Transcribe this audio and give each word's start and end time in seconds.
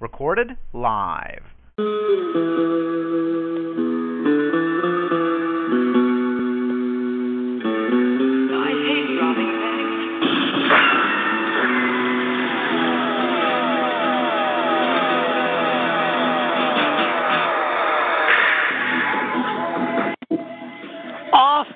Recorded 0.00 0.56
live. 0.72 1.42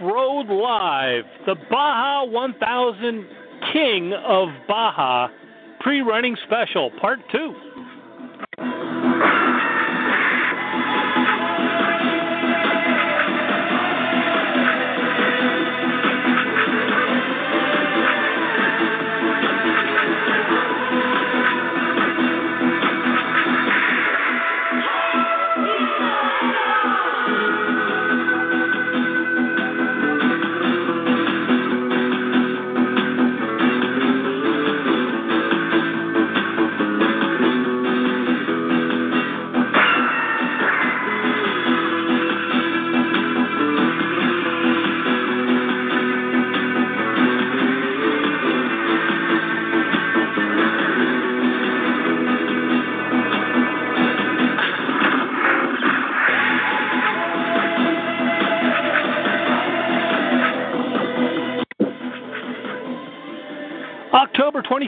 Road 0.02 0.48
Live, 0.48 1.24
the 1.46 1.54
Baja 1.70 2.24
1000 2.24 3.26
King 3.72 4.12
of 4.12 4.48
Baja 4.66 5.28
pre 5.82 6.00
running 6.00 6.36
special, 6.44 6.90
part 7.00 7.20
two. 7.30 7.54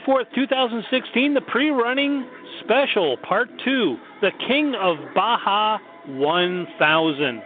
24th, 0.06 0.26
2016, 0.34 1.34
the 1.34 1.40
pre 1.40 1.70
running 1.70 2.26
special, 2.64 3.16
part 3.18 3.48
two, 3.64 3.96
the 4.20 4.30
King 4.46 4.74
of 4.74 4.96
Baja 5.14 5.78
1000. 6.06 7.42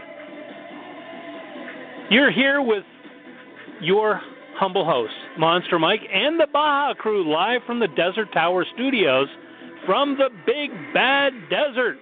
You're 2.11 2.31
here 2.31 2.63
with 2.63 2.85
your 3.81 4.21
humble 4.55 4.85
host, 4.85 5.13
Monster 5.39 5.79
Mike, 5.79 6.01
and 6.13 6.41
the 6.41 6.47
Baja 6.53 6.95
crew 6.95 7.31
live 7.31 7.61
from 7.67 7.81
the 7.81 7.89
Desert 7.89 8.33
Tower 8.33 8.65
Studios 8.75 9.29
from 9.87 10.17
the 10.17 10.31
Big 10.47 10.71
Bad 10.93 11.33
Desert. 11.51 11.99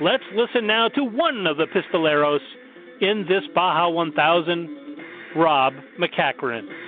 Let's 0.00 0.24
listen 0.34 0.66
now 0.66 0.88
to 0.88 1.04
one 1.04 1.46
of 1.46 1.56
the 1.56 1.66
pistoleros 1.66 2.40
in 3.00 3.26
this 3.28 3.42
Baja 3.54 3.88
1000, 3.88 4.96
Rob 5.36 5.74
MacCachren. 5.98 6.85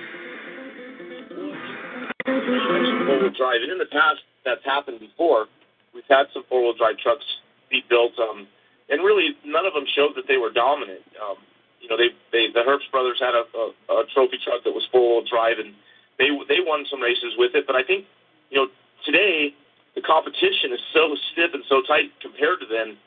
Four 3.05 3.19
wheel 3.19 3.33
drive. 3.35 3.61
And 3.61 3.71
in 3.71 3.77
the 3.77 3.89
past, 3.91 4.21
that's 4.45 4.63
happened 4.65 4.99
before. 4.99 5.47
We've 5.93 6.07
had 6.09 6.27
some 6.33 6.43
four 6.49 6.61
wheel 6.63 6.77
drive 6.77 6.97
trucks 6.97 7.25
be 7.69 7.83
built, 7.89 8.13
um, 8.19 8.47
and 8.89 9.03
really 9.03 9.37
none 9.45 9.65
of 9.65 9.73
them 9.73 9.85
showed 9.95 10.13
that 10.15 10.25
they 10.27 10.37
were 10.37 10.49
dominant. 10.49 11.05
Um, 11.21 11.37
you 11.81 11.87
know, 11.87 11.97
they, 11.97 12.09
they 12.31 12.51
the 12.51 12.65
Herbst 12.65 12.89
brothers 12.91 13.17
had 13.19 13.33
a, 13.33 13.45
a, 13.55 13.65
a 14.01 14.03
trophy 14.13 14.37
truck 14.43 14.63
that 14.65 14.73
was 14.73 14.85
four 14.91 15.21
wheel 15.21 15.25
drive, 15.25 15.57
and 15.59 15.73
they 16.17 16.29
they 16.47 16.61
won 16.61 16.85
some 16.89 17.01
races 17.01 17.33
with 17.37 17.53
it. 17.55 17.65
But 17.65 17.75
I 17.75 17.83
think, 17.83 18.05
you 18.49 18.57
know, 18.57 18.67
today 19.05 19.53
the 19.95 20.01
competition 20.01 20.73
is 20.73 20.81
so 20.93 21.15
stiff 21.31 21.51
and 21.53 21.63
so 21.69 21.81
tight 21.87 22.11
compared 22.21 22.59
to 22.61 22.67
then. 22.69 22.97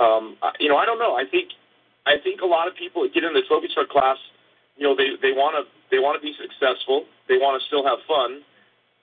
Um, 0.00 0.36
you 0.58 0.68
know, 0.68 0.78
I 0.80 0.86
don't 0.86 0.98
know. 0.98 1.14
I 1.16 1.24
think 1.28 1.52
I 2.06 2.16
think 2.22 2.40
a 2.40 2.48
lot 2.48 2.68
of 2.68 2.74
people 2.76 3.04
get 3.12 3.24
in 3.24 3.34
the 3.34 3.44
trophy 3.44 3.68
truck 3.72 3.88
class, 3.88 4.16
you 4.76 4.88
know, 4.88 4.96
they 4.96 5.16
they 5.20 5.32
want 5.36 5.60
to 5.60 5.68
they 5.92 6.00
want 6.00 6.16
to 6.16 6.22
be 6.24 6.32
successful. 6.40 7.04
They 7.28 7.36
want 7.36 7.60
to 7.60 7.66
still 7.68 7.84
have 7.84 8.00
fun 8.08 8.40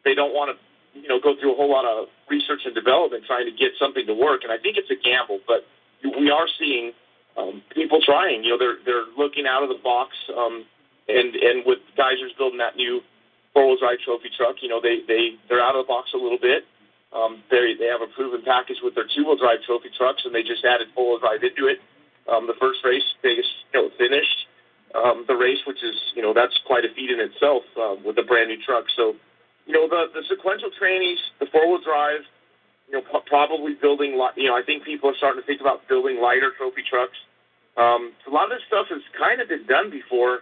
they 0.07 0.15
don't 0.15 0.31
want 0.31 0.55
to, 0.55 0.55
you 0.95 1.11
know, 1.11 1.19
go 1.19 1.35
through 1.35 1.51
a 1.51 1.57
whole 1.59 1.67
lot 1.67 1.83
of 1.83 2.07
research 2.31 2.63
and 2.63 2.71
development 2.71 3.27
trying 3.27 3.43
to 3.43 3.51
get 3.51 3.75
something 3.75 4.07
to 4.07 4.15
work. 4.15 4.47
And 4.47 4.51
I 4.55 4.57
think 4.57 4.79
it's 4.79 4.87
a 4.87 4.95
gamble, 4.95 5.43
but 5.43 5.67
we 6.15 6.31
are 6.31 6.47
seeing 6.55 6.95
um, 7.35 7.59
people 7.75 7.99
trying. 7.99 8.47
You 8.47 8.55
know, 8.55 8.59
they're 8.59 8.79
they're 8.87 9.11
looking 9.19 9.43
out 9.43 9.61
of 9.61 9.69
the 9.69 9.79
box, 9.83 10.15
um, 10.31 10.63
and 11.11 11.35
and 11.35 11.67
with 11.67 11.83
Geiser's 11.99 12.31
building 12.39 12.57
that 12.63 12.79
new 12.79 13.03
four 13.51 13.67
wheel 13.67 13.77
drive 13.77 13.99
trophy 13.99 14.31
truck, 14.31 14.63
you 14.63 14.71
know, 14.71 14.79
they 14.79 15.03
they 15.05 15.35
they're 15.51 15.61
out 15.61 15.75
of 15.75 15.83
the 15.85 15.89
box 15.91 16.15
a 16.15 16.17
little 16.17 16.39
bit. 16.39 16.63
Um, 17.11 17.43
they 17.51 17.75
they 17.77 17.91
have 17.91 18.01
a 18.01 18.09
proven 18.15 18.41
package 18.47 18.79
with 18.81 18.95
their 18.95 19.07
two 19.11 19.27
wheel 19.27 19.37
drive 19.37 19.61
trophy 19.67 19.91
trucks, 19.91 20.23
and 20.23 20.33
they 20.33 20.41
just 20.41 20.63
added 20.63 20.87
four 20.95 21.17
wheel 21.17 21.19
drive 21.19 21.43
into 21.43 21.67
it. 21.67 21.83
Um, 22.31 22.47
the 22.47 22.57
first 22.59 22.79
race, 22.83 23.05
Vegas, 23.21 23.47
you 23.73 23.79
know, 23.79 23.89
finished 23.97 24.47
um, 24.95 25.23
the 25.27 25.35
race, 25.35 25.59
which 25.67 25.83
is 25.83 25.95
you 26.15 26.21
know 26.21 26.33
that's 26.33 26.57
quite 26.65 26.85
a 26.85 26.91
feat 26.95 27.11
in 27.11 27.19
itself 27.19 27.63
uh, 27.75 27.95
with 28.03 28.17
a 28.17 28.23
brand 28.23 28.49
new 28.49 28.59
truck. 28.63 28.85
So 28.95 29.15
you 29.67 29.73
know, 29.75 29.87
the, 29.87 30.07
the 30.15 30.23
sequential 30.31 30.71
trainees, 30.79 31.19
the 31.39 31.45
four-wheel 31.51 31.83
drive, 31.83 32.23
you 32.87 32.95
know, 32.95 33.03
probably 33.27 33.75
building, 33.75 34.15
you 34.39 34.47
know, 34.47 34.55
I 34.55 34.63
think 34.63 34.87
people 34.87 35.11
are 35.11 35.17
starting 35.19 35.41
to 35.41 35.45
think 35.45 35.59
about 35.59 35.87
building 35.91 36.23
lighter 36.23 36.55
trophy 36.57 36.87
trucks. 36.87 37.19
Um, 37.75 38.15
a 38.25 38.31
lot 38.31 38.47
of 38.47 38.57
this 38.57 38.65
stuff 38.65 38.87
has 38.89 39.03
kind 39.19 39.41
of 39.43 39.51
been 39.51 39.67
done 39.67 39.91
before, 39.91 40.39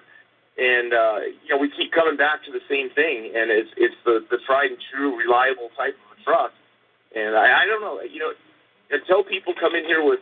and, 0.55 0.93
uh, 0.93 1.19
you 1.43 1.49
know, 1.49 1.57
we 1.57 1.73
keep 1.73 1.91
coming 1.91 2.15
back 2.15 2.45
to 2.45 2.51
the 2.53 2.61
same 2.69 2.93
thing, 2.93 3.33
and 3.35 3.49
it's, 3.49 3.73
it's 3.75 3.97
the, 4.05 4.23
the 4.29 4.37
tried 4.45 4.71
and 4.71 4.79
true, 4.93 5.17
reliable 5.17 5.73
type 5.75 5.97
of 6.13 6.23
truck. 6.23 6.53
And 7.17 7.35
I, 7.35 7.63
I 7.63 7.65
don't 7.65 7.81
know, 7.81 7.99
you 8.05 8.19
know, 8.21 8.31
until 8.91 9.23
people 9.25 9.53
come 9.59 9.73
in 9.73 9.83
here 9.83 10.05
with 10.05 10.19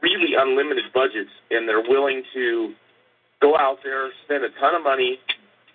really 0.00 0.32
unlimited 0.36 0.84
budgets 0.92 1.30
and 1.50 1.68
they're 1.68 1.84
willing 1.84 2.22
to 2.32 2.72
go 3.40 3.56
out 3.56 3.78
there, 3.84 4.08
spend 4.24 4.44
a 4.44 4.50
ton 4.58 4.74
of 4.74 4.82
money, 4.82 5.20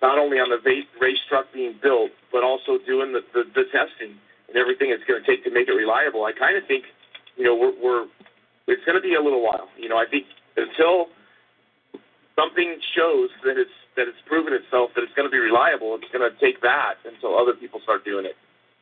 not 0.01 0.17
only 0.17 0.37
on 0.37 0.49
the 0.49 0.59
race 0.63 1.19
truck 1.27 1.51
being 1.53 1.75
built, 1.81 2.11
but 2.31 2.43
also 2.43 2.79
doing 2.85 3.11
the, 3.11 3.21
the, 3.33 3.43
the 3.55 3.65
testing 3.71 4.15
and 4.47 4.55
everything 4.55 4.89
it's 4.89 5.03
going 5.03 5.21
to 5.21 5.27
take 5.27 5.43
to 5.43 5.51
make 5.51 5.67
it 5.67 5.75
reliable. 5.75 6.25
I 6.25 6.31
kind 6.31 6.55
of 6.55 6.63
think, 6.67 6.85
you 7.35 7.43
know, 7.43 7.55
we're, 7.55 7.75
we're 7.77 8.05
it's 8.69 8.85
going 8.85 8.97
to 8.97 9.03
be 9.03 9.15
a 9.15 9.21
little 9.21 9.41
while. 9.41 9.67
You 9.77 9.89
know, 9.89 9.97
I 9.97 10.05
think 10.05 10.25
until 10.55 11.09
something 12.37 12.77
shows 12.95 13.29
that 13.43 13.57
it's 13.57 13.73
that 13.97 14.07
it's 14.07 14.21
proven 14.29 14.53
itself 14.53 14.95
that 14.95 15.03
it's 15.03 15.11
going 15.17 15.27
to 15.27 15.33
be 15.33 15.41
reliable, 15.41 15.97
it's 15.99 16.07
going 16.13 16.23
to 16.23 16.31
take 16.39 16.61
that 16.61 16.95
until 17.03 17.35
other 17.35 17.51
people 17.51 17.83
start 17.83 18.05
doing 18.05 18.23
it. 18.23 18.37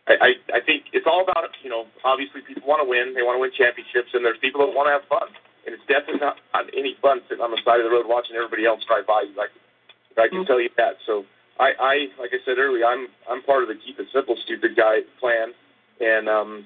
I, 0.07 0.39
I, 0.55 0.63
think 0.63 0.87
it's 0.95 1.03
all 1.03 1.19
about, 1.19 1.51
you 1.59 1.67
know, 1.67 1.83
obviously 2.07 2.39
people 2.39 2.63
want 2.63 2.79
to 2.79 2.87
win, 2.87 3.11
they 3.11 3.27
want 3.27 3.35
to 3.35 3.43
win 3.43 3.51
championships, 3.51 4.15
and 4.15 4.23
there's 4.23 4.39
people 4.39 4.63
that 4.63 4.71
want 4.71 4.87
to 4.87 4.95
have 4.95 5.03
fun. 5.11 5.27
And 5.67 5.75
it's 5.75 5.83
definitely 5.83 6.23
not 6.23 6.39
any 6.71 6.95
fun 7.03 7.19
sitting 7.27 7.43
on 7.43 7.51
the 7.51 7.59
side 7.67 7.83
of 7.83 7.85
the 7.89 7.91
road 7.91 8.07
watching 8.07 8.39
everybody 8.39 8.63
else 8.63 8.79
drive 8.87 9.03
by 9.03 9.27
you. 9.27 9.35
Like 9.35 9.51
I 10.17 10.27
can 10.27 10.45
tell 10.45 10.59
you 10.59 10.69
that. 10.77 10.97
So 11.05 11.25
I, 11.59 11.73
I 11.79 11.93
like 12.19 12.31
I 12.33 12.41
said 12.45 12.57
earlier, 12.57 12.85
I'm 12.85 13.07
I'm 13.29 13.41
part 13.43 13.63
of 13.63 13.69
the 13.69 13.75
keep 13.75 13.99
it 13.99 14.07
simple, 14.13 14.37
stupid 14.45 14.75
guy 14.75 15.01
plan, 15.19 15.53
and 15.99 16.29
um, 16.29 16.65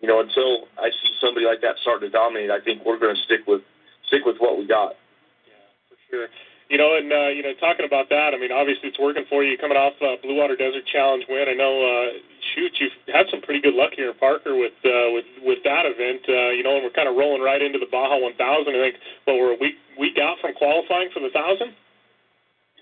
you 0.00 0.08
know, 0.08 0.20
until 0.20 0.68
I 0.76 0.92
see 0.92 1.16
somebody 1.20 1.46
like 1.46 1.64
that 1.64 1.80
starting 1.80 2.08
to 2.08 2.12
dominate, 2.12 2.50
I 2.50 2.60
think 2.60 2.84
we're 2.84 3.00
going 3.00 3.16
to 3.16 3.22
stick 3.24 3.48
with 3.48 3.64
stick 4.08 4.28
with 4.28 4.36
what 4.36 4.58
we 4.58 4.68
got. 4.68 5.00
Yeah, 5.48 5.64
for 5.88 5.96
sure. 6.12 6.28
You 6.68 6.76
know, 6.76 6.96
and 6.96 7.08
uh, 7.08 7.32
you 7.32 7.40
know, 7.40 7.56
talking 7.56 7.88
about 7.88 8.12
that, 8.12 8.32
I 8.32 8.38
mean, 8.40 8.52
obviously 8.52 8.92
it's 8.92 9.00
working 9.00 9.24
for 9.28 9.44
you. 9.44 9.56
Coming 9.56 9.80
off 9.80 9.96
uh, 10.04 10.20
Blue 10.20 10.36
Water 10.36 10.56
Desert 10.56 10.84
Challenge 10.92 11.24
win, 11.28 11.48
I 11.48 11.56
know. 11.56 11.80
Uh, 11.80 12.20
shoot, 12.52 12.72
you've 12.80 12.96
had 13.08 13.24
some 13.32 13.40
pretty 13.40 13.60
good 13.60 13.72
luck 13.72 13.96
here 13.96 14.12
in 14.12 14.16
Parker 14.20 14.56
with 14.56 14.76
uh, 14.84 15.08
with 15.16 15.28
with 15.40 15.60
that 15.64 15.88
event. 15.88 16.24
Uh, 16.28 16.52
you 16.52 16.60
know, 16.60 16.76
and 16.76 16.84
we're 16.84 16.92
kind 16.92 17.08
of 17.08 17.16
rolling 17.16 17.40
right 17.40 17.60
into 17.60 17.80
the 17.80 17.88
Baja 17.88 18.20
1000. 18.20 18.36
I 18.36 18.92
think, 18.92 18.96
well, 19.24 19.40
we're 19.40 19.56
a 19.56 19.60
week 19.60 19.76
week 19.96 20.16
out 20.20 20.36
from 20.44 20.52
qualifying 20.56 21.08
for 21.12 21.20
the 21.20 21.32
thousand. 21.32 21.72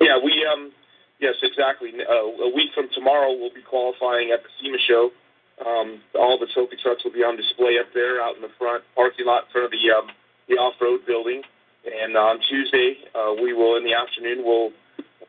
Yeah, 0.00 0.18
we 0.22 0.44
um, 0.46 0.72
yes, 1.20 1.34
exactly. 1.42 1.92
Uh, 1.94 2.48
a 2.48 2.50
week 2.54 2.70
from 2.74 2.88
tomorrow, 2.94 3.32
we'll 3.32 3.54
be 3.54 3.62
qualifying 3.62 4.30
at 4.30 4.42
the 4.42 4.50
SEMA 4.60 4.78
show. 4.88 5.10
Um, 5.62 6.00
all 6.18 6.38
the 6.38 6.48
trophy 6.52 6.76
trucks 6.82 7.04
will 7.04 7.12
be 7.12 7.22
on 7.22 7.36
display 7.36 7.78
up 7.78 7.92
there, 7.94 8.20
out 8.20 8.34
in 8.36 8.42
the 8.42 8.50
front 8.58 8.82
parking 8.94 9.26
lot, 9.26 9.46
in 9.46 9.50
front 9.52 9.66
of 9.66 9.72
the 9.72 9.84
um, 9.92 10.08
the 10.48 10.56
off-road 10.56 11.06
building. 11.06 11.42
And 11.84 12.16
on 12.16 12.38
Tuesday, 12.48 12.98
uh, 13.14 13.34
we 13.42 13.52
will 13.52 13.76
in 13.76 13.84
the 13.84 13.94
afternoon 13.94 14.42
we'll 14.46 14.70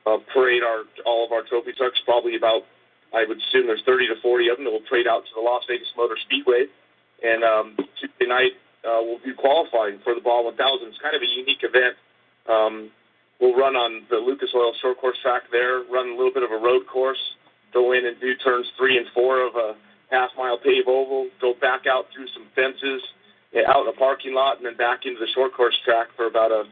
uh, 0.05 0.17
parade 0.33 0.63
our 0.63 0.83
all 1.05 1.25
of 1.25 1.31
our 1.31 1.43
trophy 1.43 1.73
trucks. 1.77 1.99
Probably 2.05 2.35
about 2.35 2.63
I 3.13 3.25
would 3.27 3.37
assume 3.37 3.67
there's 3.67 3.85
30 3.85 4.07
to 4.09 4.17
40 4.21 4.49
of 4.49 4.57
them 4.57 4.65
that 4.65 4.71
will 4.71 4.87
parade 4.89 5.05
out 5.07 5.21
to 5.25 5.33
the 5.35 5.41
Las 5.41 5.63
Vegas 5.69 5.91
Motor 5.95 6.17
Speedway. 6.25 6.65
And 7.21 7.43
um, 7.43 7.77
Tuesday 7.99 8.25
night 8.25 8.57
uh, 8.83 8.99
we'll 9.05 9.21
be 9.23 9.33
qualifying 9.37 9.99
for 10.03 10.15
the 10.15 10.21
Baja 10.21 10.49
1000. 10.49 10.87
It's 10.87 10.97
kind 10.97 11.15
of 11.15 11.21
a 11.21 11.29
unique 11.29 11.61
event. 11.61 11.95
Um, 12.49 12.91
we'll 13.39 13.55
run 13.55 13.75
on 13.75 14.03
the 14.09 14.17
Lucas 14.17 14.49
Oil 14.55 14.73
short 14.81 14.99
course 14.99 15.17
track 15.21 15.43
there, 15.51 15.83
run 15.91 16.09
a 16.09 16.15
little 16.15 16.33
bit 16.33 16.43
of 16.43 16.51
a 16.51 16.57
road 16.57 16.85
course, 16.87 17.19
go 17.73 17.93
in 17.93 18.05
and 18.05 18.19
do 18.19 18.35
turns 18.43 18.67
three 18.77 18.97
and 18.97 19.07
four 19.13 19.45
of 19.45 19.55
a 19.55 19.75
half 20.11 20.29
mile 20.37 20.57
pave 20.57 20.87
oval, 20.87 21.27
go 21.41 21.53
back 21.59 21.85
out 21.89 22.05
through 22.13 22.27
some 22.33 22.47
fences, 22.55 23.01
eh, 23.53 23.65
out 23.67 23.83
in 23.83 23.89
a 23.89 23.97
parking 23.97 24.33
lot, 24.33 24.57
and 24.57 24.65
then 24.65 24.77
back 24.77 25.05
into 25.05 25.19
the 25.19 25.27
short 25.33 25.53
course 25.53 25.75
track 25.83 26.07
for 26.15 26.27
about 26.27 26.51
a 26.51 26.63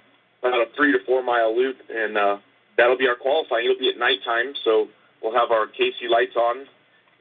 about 0.42 0.62
a 0.62 0.66
three 0.76 0.92
to 0.92 1.00
four 1.06 1.22
mile 1.22 1.56
loop, 1.56 1.78
and 1.90 2.18
uh, 2.18 2.38
that'll 2.78 2.98
be 2.98 3.08
our 3.08 3.18
qualifying. 3.18 3.66
It'll 3.66 3.78
be 3.78 3.90
at 3.90 3.98
nighttime, 3.98 4.54
so 4.64 4.88
we'll 5.22 5.34
have 5.34 5.52
our 5.52 5.68
KC 5.68 6.10
lights 6.10 6.36
on, 6.36 6.66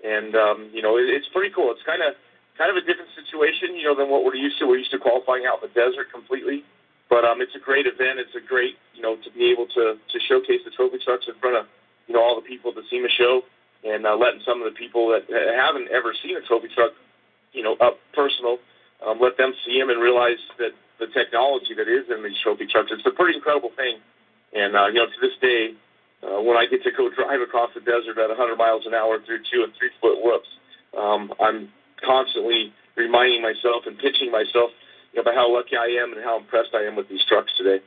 and 0.04 0.36
um, 0.36 0.70
you 0.72 0.80
know 0.80 0.96
it, 0.96 1.08
it's 1.08 1.28
pretty 1.32 1.52
cool. 1.54 1.72
It's 1.72 1.84
kind 1.84 2.00
of 2.00 2.14
kind 2.60 2.68
of 2.68 2.76
a 2.76 2.84
different 2.84 3.08
situation, 3.16 3.76
you 3.76 3.88
know, 3.88 3.96
than 3.96 4.12
what 4.12 4.24
we're 4.24 4.36
used 4.36 4.60
to. 4.60 4.68
We're 4.68 4.84
used 4.84 4.92
to 4.92 5.00
qualifying 5.00 5.48
out 5.48 5.64
in 5.64 5.68
the 5.68 5.74
desert 5.76 6.12
completely, 6.12 6.64
but 7.10 7.26
um, 7.26 7.42
it's 7.42 7.54
a 7.58 7.60
great 7.60 7.90
event. 7.90 8.22
It's 8.22 8.32
a 8.38 8.40
great, 8.40 8.78
you 8.94 9.02
know, 9.02 9.18
to 9.18 9.30
be 9.34 9.50
able 9.50 9.66
to 9.66 9.98
to 9.98 10.16
showcase 10.30 10.62
the 10.64 10.70
trophy 10.70 11.02
trucks 11.02 11.26
in 11.26 11.34
front 11.42 11.58
of 11.58 11.66
you 12.06 12.14
know 12.14 12.22
all 12.22 12.38
the 12.38 12.46
people 12.46 12.70
at 12.70 12.78
the 12.78 12.86
SEMA 12.88 13.10
show, 13.18 13.42
and 13.84 14.06
uh, 14.06 14.14
letting 14.14 14.40
some 14.46 14.62
of 14.62 14.70
the 14.70 14.78
people 14.78 15.10
that 15.10 15.26
haven't 15.28 15.90
ever 15.90 16.14
seen 16.22 16.38
a 16.38 16.42
trophy 16.46 16.70
truck, 16.72 16.94
you 17.52 17.66
know, 17.66 17.74
up 17.82 17.98
personal, 18.14 18.62
um, 19.04 19.18
let 19.18 19.36
them 19.36 19.52
see 19.66 19.76
them 19.76 19.90
and 19.90 20.00
realize 20.00 20.38
that 20.62 20.70
the 21.02 21.10
technology 21.10 21.74
that 21.74 21.90
is 21.90 22.06
in 22.08 22.22
these 22.22 22.38
trophy 22.44 22.70
trucks. 22.70 22.94
It's 22.94 23.04
a 23.04 23.16
pretty 23.16 23.36
incredible 23.36 23.74
thing. 23.74 23.98
And 24.54 24.78
uh, 24.78 24.86
you 24.94 25.02
know, 25.02 25.10
to 25.10 25.18
this 25.20 25.34
day, 25.42 25.74
uh, 26.22 26.38
when 26.46 26.54
I 26.56 26.70
get 26.70 26.84
to 26.86 26.92
go 26.94 27.10
drive 27.10 27.42
across 27.42 27.74
the 27.74 27.82
desert 27.82 28.22
at 28.22 28.30
100 28.30 28.54
miles 28.54 28.86
an 28.86 28.94
hour 28.94 29.18
through 29.26 29.42
two 29.50 29.66
and 29.66 29.72
three 29.74 29.90
foot 29.98 30.22
whoops, 30.22 30.48
um, 30.94 31.32
I'm 31.40 31.72
constantly 32.04 32.72
reminding 32.96 33.42
myself 33.42 33.88
and 33.88 33.96
pitching 33.98 34.30
myself 34.30 34.70
you 35.12 35.16
know, 35.16 35.22
about 35.22 35.34
how 35.34 35.52
lucky 35.52 35.76
I 35.76 35.86
am 36.02 36.12
and 36.12 36.22
how 36.22 36.38
impressed 36.38 36.70
I 36.74 36.84
am 36.84 36.96
with 36.96 37.08
these 37.08 37.24
trucks 37.28 37.52
today. 37.56 37.82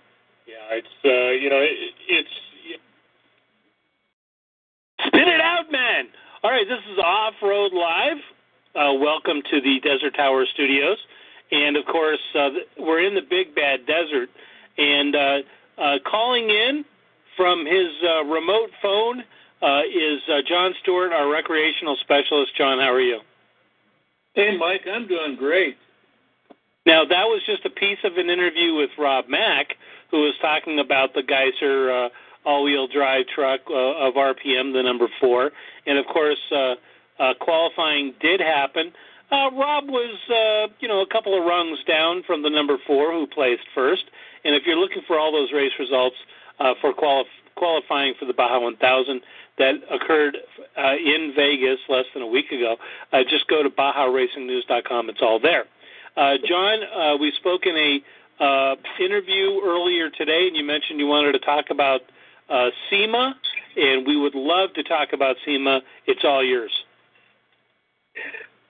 Yeah, 0.47 0.77
it's 0.77 0.87
uh, 1.05 1.31
you 1.31 1.49
know, 1.49 1.61
it, 1.61 1.93
it's 2.07 2.29
spit 5.07 5.27
it 5.27 5.41
out, 5.41 5.71
man. 5.71 6.07
All 6.43 6.51
right, 6.51 6.67
this 6.67 6.79
is 6.91 6.99
Off 6.99 7.35
Road 7.41 7.73
Live. 7.73 8.17
Uh, 8.75 8.93
welcome 8.99 9.41
to 9.51 9.61
the 9.61 9.79
Desert 9.81 10.15
Tower 10.15 10.45
Studios. 10.53 10.97
And 11.51 11.77
of 11.77 11.85
course, 11.85 12.19
uh, 12.35 12.49
we're 12.77 13.05
in 13.05 13.15
the 13.15 13.21
big 13.21 13.53
bad 13.55 13.85
desert. 13.85 14.29
And 14.77 15.15
uh, 15.15 15.37
uh, 15.77 15.99
calling 16.09 16.49
in 16.49 16.83
from 17.37 17.65
his 17.65 17.89
uh, 18.03 18.23
remote 18.25 18.71
phone 18.81 19.23
uh, 19.61 19.81
is 19.83 20.21
uh, 20.27 20.41
John 20.47 20.73
Stewart, 20.81 21.13
our 21.13 21.31
recreational 21.31 21.95
specialist. 22.01 22.55
John, 22.57 22.79
how 22.79 22.91
are 22.91 23.01
you? 23.01 23.19
Hey, 24.33 24.57
Mike, 24.57 24.81
I'm 24.91 25.07
doing 25.07 25.35
great. 25.37 25.77
Now, 26.85 27.05
that 27.05 27.25
was 27.25 27.41
just 27.45 27.65
a 27.65 27.69
piece 27.69 27.99
of 28.03 28.17
an 28.17 28.29
interview 28.29 28.75
with 28.75 28.89
Rob 28.97 29.29
Mack, 29.29 29.75
who 30.11 30.21
was 30.21 30.33
talking 30.41 30.79
about 30.79 31.13
the 31.13 31.23
Geiser 31.23 31.91
uh, 31.91 32.09
all-wheel 32.45 32.87
drive 32.87 33.25
truck 33.33 33.61
uh, 33.69 33.73
of 33.73 34.15
RPM, 34.15 34.73
the 34.73 34.83
number 34.83 35.07
four, 35.19 35.51
and 35.85 35.97
of 35.97 36.05
course, 36.07 36.39
uh, 36.51 36.75
uh, 37.19 37.33
qualifying 37.39 38.13
did 38.19 38.41
happen. 38.41 38.91
Uh, 39.31 39.49
Rob 39.51 39.85
was, 39.87 40.17
uh, 40.29 40.73
you 40.79 40.87
know, 40.87 41.01
a 41.01 41.07
couple 41.07 41.37
of 41.37 41.45
rungs 41.45 41.79
down 41.87 42.21
from 42.27 42.43
the 42.43 42.49
number 42.49 42.77
four 42.85 43.13
who 43.13 43.25
placed 43.27 43.63
first. 43.73 44.03
And 44.43 44.53
if 44.53 44.63
you're 44.65 44.77
looking 44.77 45.01
for 45.07 45.17
all 45.17 45.31
those 45.31 45.51
race 45.53 45.71
results 45.79 46.17
uh, 46.59 46.73
for 46.81 46.93
quali- 46.93 47.25
qualifying 47.55 48.13
for 48.19 48.25
the 48.25 48.33
Baja 48.33 48.59
1000 48.59 49.21
that 49.57 49.75
occurred 49.89 50.37
uh, 50.77 50.95
in 50.95 51.33
Vegas 51.35 51.79
less 51.87 52.05
than 52.13 52.21
a 52.21 52.27
week 52.27 52.51
ago, 52.51 52.75
uh, 53.13 53.23
just 53.27 53.47
go 53.47 53.63
to 53.63 53.69
BajaRacingNews.com. 53.69 55.09
It's 55.09 55.21
all 55.21 55.39
there. 55.39 55.65
Uh, 56.15 56.33
John, 56.47 56.79
uh, 56.83 57.17
we 57.17 57.31
spoke 57.39 57.65
in 57.65 57.75
a 57.75 58.43
uh, 58.43 58.75
interview 58.99 59.61
earlier 59.63 60.09
today, 60.09 60.47
and 60.47 60.55
you 60.55 60.63
mentioned 60.63 60.99
you 60.99 61.07
wanted 61.07 61.31
to 61.33 61.39
talk 61.39 61.65
about 61.71 62.01
SEMA, 62.89 63.35
and 63.77 64.05
we 64.05 64.15
would 64.17 64.35
love 64.35 64.73
to 64.75 64.83
talk 64.83 65.09
about 65.13 65.35
SEMA. 65.45 65.81
It's 66.05 66.21
all 66.23 66.43
yours. 66.43 66.71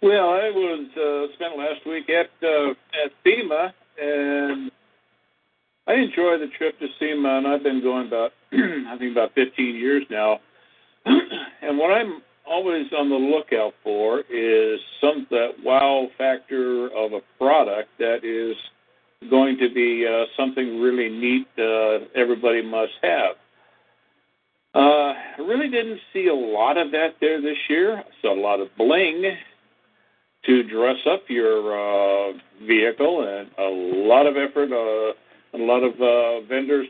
Well, 0.01 0.29
I 0.29 0.51
was 0.51 1.31
spent 1.33 1.57
last 1.57 1.85
week 1.85 2.09
at 2.09 2.29
at 2.43 3.11
SEMA, 3.25 3.73
and 4.01 4.71
I 5.87 5.93
enjoy 5.95 6.37
the 6.37 6.47
trip 6.57 6.79
to 6.79 6.87
SEMA, 6.99 7.37
and 7.37 7.47
I've 7.47 7.63
been 7.63 7.81
going 7.81 8.07
about 8.07 8.31
I 8.53 8.95
think 8.97 9.11
about 9.11 9.33
15 9.33 9.75
years 9.75 10.03
now. 10.09 10.39
and 11.05 11.77
what 11.77 11.91
I'm 11.91 12.21
always 12.49 12.85
on 12.97 13.09
the 13.09 13.15
lookout 13.15 13.73
for 13.83 14.21
is 14.29 14.79
some 15.01 15.27
that 15.31 15.51
wow 15.63 16.07
factor 16.17 16.87
of 16.87 17.13
a 17.13 17.21
product 17.37 17.89
that 17.99 18.23
is 18.23 18.55
going 19.29 19.57
to 19.57 19.73
be 19.73 20.05
uh, 20.05 20.25
something 20.37 20.81
really 20.81 21.09
neat 21.09 21.47
uh, 21.57 22.05
everybody 22.15 22.61
must 22.61 22.93
have. 23.01 23.35
Uh, 24.75 25.13
I 25.13 25.39
really 25.39 25.69
didn't 25.69 25.99
see 26.11 26.27
a 26.27 26.33
lot 26.33 26.77
of 26.77 26.91
that 26.91 27.15
there 27.21 27.41
this 27.41 27.57
year. 27.69 27.97
I 27.97 28.03
saw 28.21 28.33
a 28.33 28.41
lot 28.41 28.59
of 28.59 28.69
bling, 28.77 29.23
to 30.45 30.63
dress 30.63 30.97
up 31.09 31.23
your 31.29 31.71
uh, 31.71 32.33
vehicle, 32.67 33.25
and 33.27 33.49
a 33.57 33.69
lot 34.07 34.27
of 34.27 34.35
effort, 34.35 34.71
uh, 34.71 35.57
a 35.57 35.59
lot 35.59 35.83
of 35.83 35.93
uh, 36.01 36.45
vendors 36.47 36.87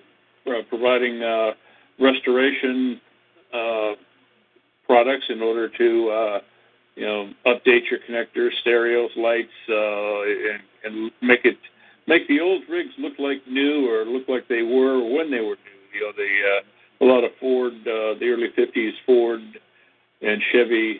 uh, 0.48 0.62
providing 0.70 1.22
uh, 1.22 1.52
restoration 2.00 3.00
uh, 3.54 3.92
products 4.86 5.26
in 5.30 5.42
order 5.42 5.70
to, 5.70 6.10
uh, 6.10 6.40
you 6.96 7.06
know, 7.06 7.32
update 7.46 7.90
your 7.90 8.00
connectors, 8.08 8.52
stereos, 8.62 9.12
lights, 9.18 9.50
uh, 9.70 10.22
and, 10.24 10.62
and 10.84 11.12
make 11.22 11.46
it 11.46 11.58
make 12.08 12.28
the 12.28 12.40
old 12.40 12.64
rigs 12.70 12.94
look 12.98 13.14
like 13.18 13.42
new 13.48 13.90
or 13.90 14.06
look 14.06 14.28
like 14.28 14.48
they 14.48 14.62
were 14.62 15.00
when 15.00 15.32
they 15.32 15.40
were 15.40 15.56
new. 15.56 15.80
You 15.94 16.02
know, 16.02 16.12
the 16.16 17.06
uh, 17.06 17.06
a 17.06 17.06
lot 17.06 17.24
of 17.24 17.32
Ford, 17.40 17.74
uh, 17.74 18.20
the 18.20 18.30
early 18.30 18.50
'50s 18.58 18.92
Ford 19.06 19.42
and 20.22 20.42
Chevy 20.52 21.00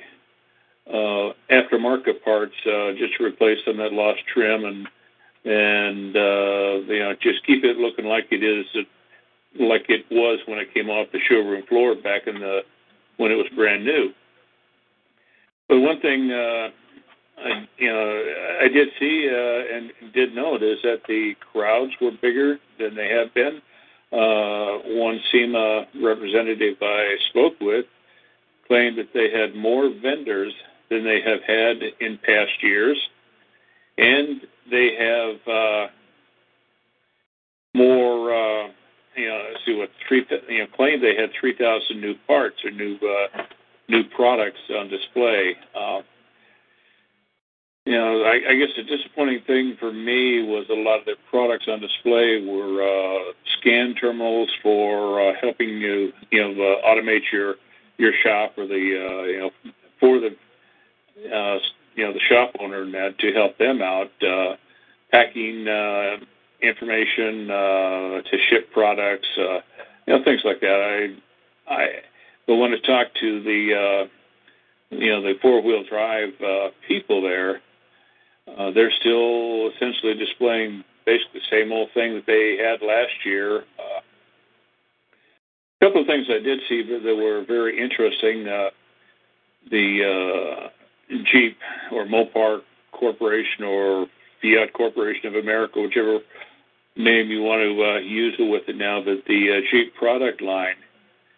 uh, 0.88 1.32
aftermarket 1.50 2.24
parts 2.24 2.56
uh, 2.66 2.92
just 2.98 3.18
to 3.18 3.24
replace 3.24 3.58
some 3.66 3.78
that 3.78 3.94
lost 3.94 4.20
trim 4.34 4.66
and 4.66 4.88
and 5.46 6.16
uh, 6.16 6.92
you 6.92 7.00
know 7.00 7.14
just 7.22 7.46
keep 7.46 7.64
it 7.64 7.78
looking 7.78 8.06
like 8.06 8.26
it 8.32 8.44
is 8.44 8.66
like 9.60 9.86
it 9.90 10.06
was 10.12 10.40
when 10.48 10.60
it 10.60 10.74
came 10.74 10.90
off 10.90 11.08
the 11.12 11.20
showroom 11.30 11.64
floor 11.68 11.96
back 11.96 12.28
in 12.28 12.36
the 12.36 12.62
when 13.18 13.32
it 13.32 13.36
was 13.36 13.48
brand 13.56 13.86
new. 13.86 14.12
But 15.70 15.80
one 15.80 16.00
thing 16.02 16.32
uh, 16.32 16.70
I, 17.40 17.68
you 17.78 17.90
know 17.90 18.34
I 18.62 18.68
did 18.68 18.90
see 19.00 19.30
uh, 19.30 19.76
and 19.76 20.14
did 20.14 20.36
note 20.36 20.62
is 20.64 20.78
that 20.84 21.02
the 21.08 21.34
crowds 21.52 21.92
were 22.02 22.12
bigger 22.22 22.58
than 22.80 22.96
they 22.96 23.10
have 23.10 23.34
been. 23.34 23.62
Uh, 24.12 24.78
one 25.00 25.20
SEMA 25.32 25.88
representative 26.04 26.76
I 26.82 27.16
spoke 27.30 27.54
with 27.60 27.86
claimed 28.68 28.98
that 28.98 29.10
they 29.14 29.32
had 29.32 29.56
more 29.56 29.90
vendors 30.02 30.54
than 30.90 31.04
they 31.04 31.22
have 31.22 31.42
had 31.48 31.78
in 32.00 32.20
past 32.24 32.52
years, 32.62 32.98
and 33.98 34.42
they 34.70 34.96
have 35.00 35.54
uh, 35.54 35.88
more. 37.74 38.70
You 39.16 39.28
know, 39.28 39.44
see 39.66 39.76
what 39.76 39.90
three. 40.08 40.26
You 40.50 40.60
know, 40.60 40.68
claim 40.76 41.02
they 41.02 41.16
had 41.16 41.32
three 41.40 41.56
thousand 41.56 42.02
new 42.02 42.16
parts 42.28 42.58
or 42.64 42.72
new 42.72 42.96
uh, 42.98 43.44
new 43.88 44.04
products 44.16 44.60
on 44.70 44.90
display. 44.90 45.56
Uh, 45.76 46.02
you 47.86 47.94
know, 47.94 48.24
I, 48.24 48.40
I 48.52 48.56
guess 48.56 48.70
the 48.78 48.84
disappointing 48.84 49.42
thing 49.46 49.76
for 49.78 49.92
me 49.92 50.42
was 50.42 50.66
a 50.70 50.74
lot 50.74 51.00
of 51.00 51.06
the 51.06 51.16
products 51.30 51.66
on 51.68 51.82
display 51.82 52.46
were 52.46 52.82
uh, 52.82 53.34
scan 53.60 53.94
terminals 53.96 54.50
for 54.62 55.22
uh, 55.22 55.34
helping 55.42 55.70
you, 55.70 56.14
you 56.32 56.42
know, 56.42 56.52
uh, 56.52 56.88
automate 56.88 57.32
your 57.32 57.56
your 57.98 58.14
shop 58.24 58.54
or 58.58 58.68
the, 58.68 58.74
uh, 58.74 59.24
you 59.24 59.40
know, 59.40 59.52
for 60.00 60.20
the 60.20 60.30
uh, 61.36 61.60
you 61.96 62.06
know 62.06 62.14
the 62.14 62.20
shop 62.20 62.54
owner 62.60 62.84
and 62.84 62.94
that 62.94 63.20
to 63.20 63.34
help 63.34 63.58
them 63.58 63.82
out, 63.82 64.12
uh, 64.24 64.56
packing 65.12 65.68
uh, 65.68 66.18
information 66.64 67.50
uh, 67.52 68.22
to 68.22 68.38
ship 68.50 68.72
products, 68.72 69.28
uh, 69.38 69.60
you 70.08 70.18
know 70.18 70.24
things 70.24 70.42
like 70.44 70.60
that. 70.62 71.14
I 71.68 71.74
I 71.74 71.88
but 72.48 72.56
when 72.56 72.74
I 72.74 72.80
talk 72.86 73.08
to 73.22 73.44
the 73.44 73.74
uh, 73.74 74.96
you 74.96 75.10
know 75.12 75.22
the 75.22 75.34
four 75.42 75.62
wheel 75.62 75.84
drive 75.90 76.34
people 76.88 77.22
there, 77.22 77.62
they're 78.74 78.92
still 79.00 79.70
essentially 79.76 80.14
displaying 80.16 80.84
basically 81.06 81.42
the 81.42 81.58
same 81.58 81.72
old 81.72 81.90
thing 81.94 82.16
that 82.16 82.26
they 82.26 82.58
had 82.58 82.86
last 82.86 83.14
year. 83.26 83.64
A 85.82 85.86
couple 85.86 86.02
of 86.02 86.08
things 86.08 86.28
I 86.30 86.40
did 86.40 86.60
see 86.70 86.82
that 86.84 87.04
were 87.04 87.44
very 87.46 87.82
interesting. 87.82 88.46
The 89.70 90.70
uh, 90.70 90.70
Jeep 91.32 91.58
or 91.92 92.06
Mopar 92.06 92.62
Corporation 92.92 93.64
or 93.64 94.08
Fiat 94.42 94.74
Corporation 94.74 95.28
of 95.28 95.36
America, 95.36 95.82
whichever 95.82 96.20
name 96.96 97.30
you 97.30 97.42
want 97.42 97.62
to 97.62 97.84
uh, 97.84 97.98
use 98.00 98.36
it 98.38 98.50
with 98.50 98.64
it 98.68 98.78
now, 98.78 99.02
but 99.04 99.26
the 99.26 99.58
uh, 99.58 99.62
Jeep 99.72 99.96
product 99.96 100.42
line 100.42 100.76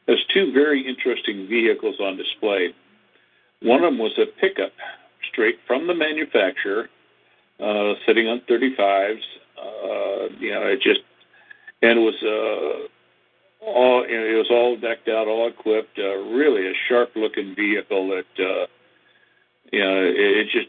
has 0.07 0.17
two 0.33 0.51
very 0.53 0.85
interesting 0.87 1.47
vehicles 1.47 1.99
on 1.99 2.17
display. 2.17 2.73
One 3.61 3.83
of 3.83 3.91
them 3.91 3.97
was 3.97 4.17
a 4.17 4.25
pickup 4.39 4.71
straight 5.31 5.59
from 5.65 5.87
the 5.87 5.95
manufacturer, 5.95 6.89
uh, 7.59 7.93
sitting 8.05 8.27
on 8.27 8.41
35s. 8.49 9.19
Uh, 9.57 10.35
you 10.39 10.51
know, 10.51 10.63
it 10.63 10.81
just 10.81 11.01
and 11.81 11.99
it 11.99 12.01
was 12.01 12.15
uh, 12.23 13.65
all 13.65 14.07
you 14.07 14.17
know, 14.17 14.25
it 14.25 14.37
was 14.37 14.47
all 14.51 14.77
decked 14.77 15.07
out, 15.07 15.27
all 15.27 15.47
equipped. 15.47 15.97
Uh, 15.97 16.17
really 16.17 16.67
a 16.67 16.73
sharp 16.87 17.11
looking 17.15 17.55
vehicle 17.55 18.09
that 18.09 18.43
uh, 18.43 18.67
you 19.71 19.79
know, 19.79 20.03
it, 20.03 20.15
it 20.15 20.47
just 20.51 20.67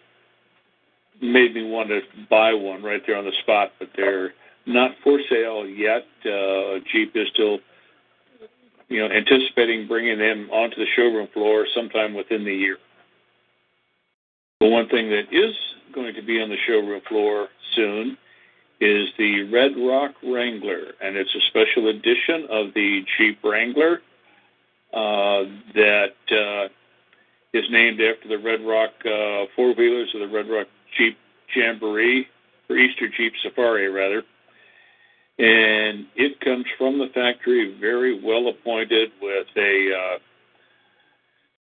made 1.20 1.54
me 1.54 1.68
want 1.68 1.88
to 1.88 2.00
buy 2.30 2.54
one 2.54 2.82
right 2.82 3.02
there 3.06 3.16
on 3.16 3.24
the 3.24 3.32
spot. 3.42 3.72
But 3.78 3.90
they're 3.96 4.32
not 4.66 4.92
for 5.02 5.20
sale 5.30 5.66
yet. 5.66 6.06
Uh, 6.24 6.80
Jeep 6.92 7.12
is 7.14 7.28
still, 7.32 7.58
you 8.88 9.00
know, 9.00 9.14
anticipating 9.14 9.86
bringing 9.86 10.18
them 10.18 10.50
onto 10.50 10.76
the 10.76 10.86
showroom 10.94 11.28
floor 11.32 11.66
sometime 11.74 12.14
within 12.14 12.44
the 12.44 12.54
year. 12.54 12.78
The 14.60 14.68
one 14.68 14.88
thing 14.88 15.10
that 15.10 15.32
is 15.32 15.54
going 15.94 16.14
to 16.14 16.22
be 16.22 16.40
on 16.40 16.48
the 16.48 16.56
showroom 16.66 17.00
floor 17.08 17.48
soon 17.74 18.18
is 18.80 19.08
the 19.16 19.44
Red 19.50 19.72
Rock 19.76 20.12
Wrangler, 20.22 20.92
and 21.00 21.16
it's 21.16 21.34
a 21.34 21.40
special 21.48 21.88
edition 21.88 22.46
of 22.50 22.74
the 22.74 23.04
Jeep 23.16 23.38
Wrangler 23.42 24.02
uh, 24.92 25.44
that 25.74 26.14
uh, 26.30 26.68
is 27.52 27.64
named 27.70 28.00
after 28.00 28.28
the 28.28 28.38
Red 28.38 28.60
Rock 28.66 28.90
uh, 29.04 29.46
four 29.54 29.74
wheelers 29.74 30.10
of 30.14 30.20
the 30.20 30.28
Red 30.28 30.48
Rock 30.48 30.66
Jeep 30.96 31.16
Jamboree, 31.54 32.26
or 32.68 32.76
Easter 32.76 33.08
Jeep 33.08 33.32
Safari, 33.42 33.88
rather. 33.88 34.22
And 35.38 36.06
it 36.16 36.40
comes 36.40 36.64
from 36.78 36.98
the 36.98 37.08
factory 37.12 37.76
very 37.78 38.18
well 38.22 38.48
appointed 38.48 39.10
with 39.20 39.46
a 39.56 39.92
uh, 39.92 40.18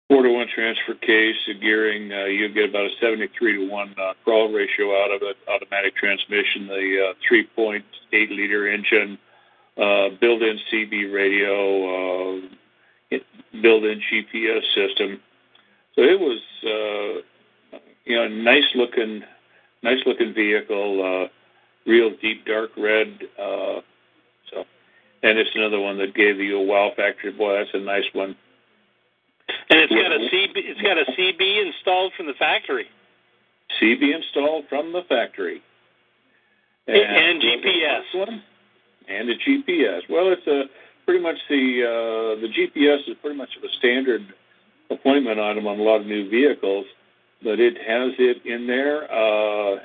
four 0.07 0.21
to 0.21 0.29
one 0.29 0.47
transfer 0.53 0.93
case, 0.93 1.35
a 1.49 1.55
gearing. 1.55 2.11
Uh, 2.11 2.25
you 2.25 2.47
get 2.53 2.69
about 2.69 2.85
a 2.85 2.89
73 3.01 3.57
to 3.57 3.71
one 3.71 3.95
uh, 3.99 4.13
crawl 4.23 4.51
ratio 4.51 4.91
out 5.03 5.11
of 5.11 5.23
it. 5.23 5.37
Automatic 5.47 5.95
transmission, 5.95 6.67
the 6.67 7.13
uh, 7.13 7.33
3.8 7.33 7.81
liter 8.11 8.67
engine, 8.67 9.17
uh, 9.77 10.09
built-in 10.21 10.59
CB 10.71 11.11
radio, 11.11 12.37
uh, 12.37 12.41
built-in 13.59 14.01
GPS 14.11 14.61
system. 14.75 15.19
So 15.95 16.03
it 16.03 16.19
was, 16.19 16.41
uh, 16.63 17.79
you 18.05 18.15
know, 18.15 18.27
nice 18.27 18.65
looking, 18.75 19.23
nice 19.81 19.99
looking 20.05 20.33
vehicle. 20.33 21.23
Uh, 21.25 21.27
real 21.85 22.11
deep 22.21 22.45
dark 22.45 22.71
red. 22.77 23.19
Uh, 23.37 23.81
so, 24.51 24.65
and 25.23 25.37
it's 25.37 25.51
another 25.55 25.79
one 25.79 25.97
that 25.97 26.13
gave 26.13 26.39
you 26.39 26.57
a 26.57 26.63
wow 26.63 26.91
factor. 26.95 27.31
Boy, 27.31 27.57
that's 27.57 27.73
a 27.73 27.79
nice 27.79 28.05
one. 28.13 28.35
And 29.69 29.79
it's 29.79 29.91
got 29.91 30.11
a 30.11 30.19
CB. 30.19 30.51
It's 30.55 30.81
got 30.81 30.97
a 30.97 31.05
CB 31.17 31.67
installed 31.67 32.13
from 32.15 32.27
the 32.27 32.33
factory. 32.33 32.87
CB 33.81 34.15
installed 34.15 34.65
from 34.69 34.93
the 34.93 35.01
factory. 35.09 35.61
And, 36.87 36.97
and 36.97 37.41
GPS. 37.41 38.01
And 39.07 39.29
a 39.29 39.35
GPS. 39.35 40.01
Well, 40.09 40.31
it's 40.31 40.47
a 40.47 40.63
pretty 41.05 41.21
much 41.21 41.37
the 41.49 41.83
uh, 41.83 42.41
the 42.41 42.47
GPS 42.47 43.09
is 43.09 43.17
pretty 43.21 43.37
much 43.37 43.49
of 43.57 43.63
a 43.63 43.73
standard 43.79 44.21
appointment 44.89 45.39
item 45.39 45.67
on 45.67 45.79
a 45.79 45.83
lot 45.83 46.01
of 46.01 46.07
new 46.07 46.29
vehicles, 46.29 46.85
but 47.41 47.59
it 47.59 47.75
has 47.77 48.13
it 48.19 48.45
in 48.45 48.67
there. 48.67 49.03
Uh, 49.11 49.79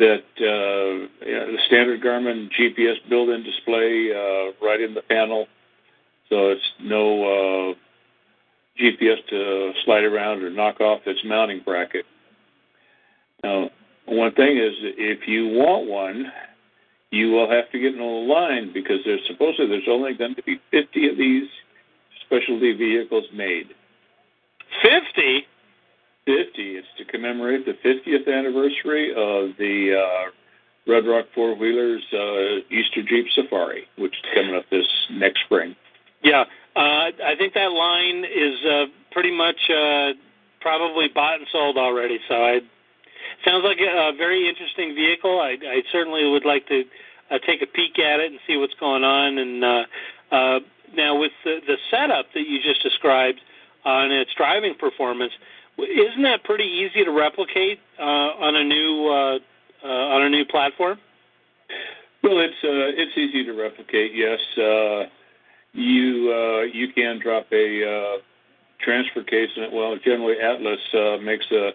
that 0.00 0.24
uh, 0.40 1.26
you 1.26 1.32
know, 1.32 1.52
the 1.52 1.58
standard 1.66 2.02
Garmin 2.02 2.48
GPS 2.58 2.96
built-in 3.08 3.44
display 3.44 4.10
uh, 4.10 4.52
right 4.64 4.80
in 4.80 4.94
the 4.94 5.02
panel, 5.02 5.46
so 6.28 6.48
it's 6.48 6.72
no 6.82 7.22
uh, 7.22 7.74
GPS 8.80 9.24
to 9.28 9.72
slide 9.84 10.04
around 10.04 10.42
or 10.42 10.50
knock 10.50 10.80
off 10.80 11.02
its 11.06 11.20
mounting 11.24 11.60
bracket. 11.64 12.06
Now, 13.44 13.70
one 14.06 14.32
thing 14.32 14.56
is, 14.56 14.72
if 14.80 15.28
you 15.28 15.48
want 15.48 15.86
one, 15.86 16.32
you 17.10 17.30
will 17.30 17.50
have 17.50 17.70
to 17.70 17.78
get 17.78 17.94
in 17.94 18.00
a 18.00 18.04
line 18.04 18.72
because 18.72 18.98
there's 19.04 19.20
supposedly 19.26 19.68
there's 19.68 19.88
only 19.88 20.14
going 20.14 20.34
to 20.34 20.42
be 20.42 20.60
50 20.70 21.10
of 21.10 21.18
these 21.18 21.48
specialty 22.24 22.72
vehicles 22.72 23.24
made. 23.34 23.68
50. 24.82 25.46
50. 26.30 26.76
It's 26.76 26.86
to 26.98 27.04
commemorate 27.04 27.66
the 27.66 27.74
50th 27.84 28.28
anniversary 28.28 29.10
of 29.10 29.56
the 29.58 29.98
uh, 29.98 30.30
Red 30.90 31.06
Rock 31.06 31.26
Four 31.34 31.56
Wheelers 31.56 32.02
uh, 32.12 32.74
Easter 32.74 33.02
Jeep 33.02 33.26
Safari, 33.34 33.84
which 33.98 34.12
is 34.12 34.34
coming 34.34 34.54
up 34.54 34.64
this 34.70 34.86
next 35.10 35.40
spring. 35.44 35.74
Yeah, 36.22 36.44
uh, 36.76 37.10
I 37.24 37.34
think 37.38 37.54
that 37.54 37.72
line 37.72 38.24
is 38.24 38.64
uh, 38.64 38.84
pretty 39.10 39.34
much 39.34 39.58
uh, 39.70 40.12
probably 40.60 41.08
bought 41.08 41.38
and 41.38 41.46
sold 41.50 41.76
already. 41.76 42.18
So 42.28 42.34
I 42.34 42.60
sounds 43.44 43.64
like 43.64 43.78
a, 43.80 44.12
a 44.12 44.12
very 44.16 44.48
interesting 44.48 44.94
vehicle. 44.94 45.40
I, 45.40 45.56
I 45.62 45.82
certainly 45.90 46.28
would 46.30 46.44
like 46.44 46.66
to 46.68 46.84
uh, 47.30 47.38
take 47.46 47.62
a 47.62 47.66
peek 47.66 47.98
at 47.98 48.20
it 48.20 48.32
and 48.32 48.40
see 48.46 48.56
what's 48.56 48.74
going 48.74 49.04
on. 49.04 49.38
And 49.38 49.64
uh, 49.64 49.84
uh, 50.30 50.60
now 50.94 51.18
with 51.18 51.32
the, 51.44 51.60
the 51.66 51.76
setup 51.90 52.26
that 52.34 52.46
you 52.46 52.60
just 52.62 52.82
described 52.82 53.40
on 53.84 54.12
its 54.12 54.30
driving 54.36 54.74
performance, 54.74 55.32
isn't 55.82 56.22
that 56.22 56.44
pretty 56.44 56.64
easy 56.64 57.04
to 57.04 57.10
replicate 57.10 57.78
uh, 57.98 58.02
on 58.02 58.56
a 58.56 58.64
new 58.64 59.08
uh, 59.08 59.38
uh, 59.84 60.14
on 60.14 60.22
a 60.22 60.28
new 60.28 60.44
platform? 60.44 60.98
Well, 62.22 62.40
it's 62.40 62.54
uh, 62.64 63.00
it's 63.00 63.16
easy 63.16 63.44
to 63.44 63.52
replicate. 63.52 64.14
Yes, 64.14 64.38
uh, 64.58 65.08
you 65.72 66.32
uh, 66.32 66.62
you 66.62 66.92
can 66.92 67.18
drop 67.18 67.46
a 67.52 68.18
transfer 68.80 69.22
case 69.22 69.50
in 69.56 69.64
it. 69.64 69.72
Well, 69.72 69.96
generally 70.04 70.38
Atlas 70.40 70.80
makes 71.22 71.46
a, 71.50 71.72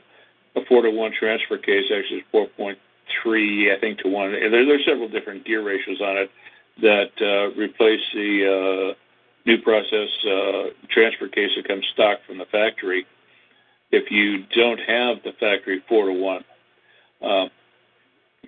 a 0.55 0.65
four 0.67 0.81
to 0.81 0.89
one 0.91 1.11
transfer 1.17 1.57
case. 1.57 1.85
Actually, 1.85 2.19
it's 2.19 2.27
four 2.31 2.47
point 2.47 2.77
three, 3.21 3.73
I 3.73 3.79
think, 3.79 3.99
to 3.99 4.09
one. 4.09 4.31
There, 4.31 4.65
there's 4.65 4.85
several 4.85 5.09
different 5.09 5.45
gear 5.45 5.63
ratios 5.63 6.01
on 6.01 6.17
it 6.17 6.31
that 6.81 7.53
replace 7.57 8.01
the 8.13 8.95
new 9.45 9.61
process 9.61 10.09
transfer 10.89 11.27
case 11.27 11.51
that 11.55 11.67
comes 11.67 11.85
stock 11.93 12.19
from 12.27 12.37
the 12.37 12.45
factory. 12.45 13.05
If 13.91 14.11
you 14.11 14.43
don't 14.55 14.79
have 14.79 15.23
the 15.23 15.31
factory 15.39 15.83
four 15.87 16.07
to 16.07 16.13
one, 16.13 16.43
uh, 17.21 17.45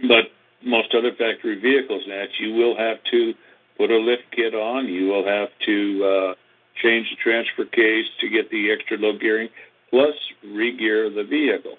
but 0.08 0.26
most 0.64 0.94
other 0.94 1.12
factory 1.12 1.60
vehicles, 1.60 2.04
that 2.08 2.28
you 2.40 2.54
will 2.54 2.76
have 2.78 2.98
to 3.12 3.34
put 3.78 3.92
a 3.92 3.98
lift 3.98 4.24
kit 4.36 4.54
on. 4.54 4.88
You 4.88 5.08
will 5.08 5.26
have 5.26 5.50
to 5.66 6.04
uh, 6.04 6.34
change 6.82 7.08
the 7.10 7.18
transfer 7.24 7.66
case 7.66 8.06
to 8.20 8.30
get 8.30 8.50
the 8.50 8.72
extra 8.72 8.98
low 8.98 9.18
gearing, 9.18 9.50
plus 9.90 10.16
re-gear 10.44 11.10
the 11.10 11.24
vehicle. 11.24 11.78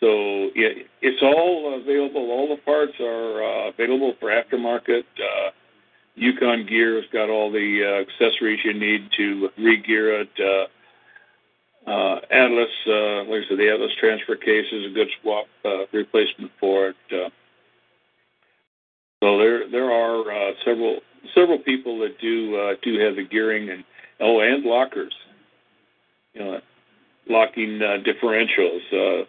So 0.00 0.50
yeah, 0.56 0.82
it's 1.02 1.22
all 1.22 1.78
available. 1.80 2.30
All 2.30 2.48
the 2.48 2.60
parts 2.62 2.94
are 3.00 3.42
uh, 3.42 3.68
available 3.70 4.14
for 4.18 4.30
aftermarket. 4.30 5.04
Uh, 5.18 5.50
Yukon 6.14 6.66
Gear 6.66 6.96
has 6.96 7.04
got 7.12 7.30
all 7.30 7.52
the 7.52 7.80
uh, 7.84 8.00
accessories 8.00 8.60
you 8.64 8.74
need 8.74 9.08
to 9.16 9.48
re-gear 9.58 10.22
it. 10.22 10.30
Uh, 10.38 10.66
uh, 11.90 12.20
Atlas, 12.30 12.68
uh, 12.86 13.24
like 13.24 13.42
I 13.44 13.48
said, 13.48 13.58
the 13.58 13.72
Atlas 13.72 13.90
transfer 13.98 14.36
case 14.36 14.66
is 14.70 14.86
a 14.86 14.94
good 14.94 15.08
swap 15.20 15.46
uh, 15.64 15.86
replacement 15.92 16.52
for 16.60 16.88
it. 16.88 16.96
Uh, 17.10 17.30
so 19.22 19.38
there 19.38 19.68
there 19.68 19.90
are 19.90 20.20
uh, 20.30 20.52
several 20.64 21.00
several 21.34 21.58
people 21.58 21.98
that 21.98 22.18
do 22.20 22.56
uh, 22.56 22.74
do 22.82 22.98
have 23.00 23.16
the 23.16 23.24
gearing 23.24 23.70
and 23.70 23.84
oh 24.20 24.40
and 24.40 24.64
lockers, 24.64 25.14
you 26.34 26.44
know, 26.44 26.60
locking 27.28 27.80
uh, 27.82 27.98
differentials. 28.04 28.80
Uh, 28.92 29.24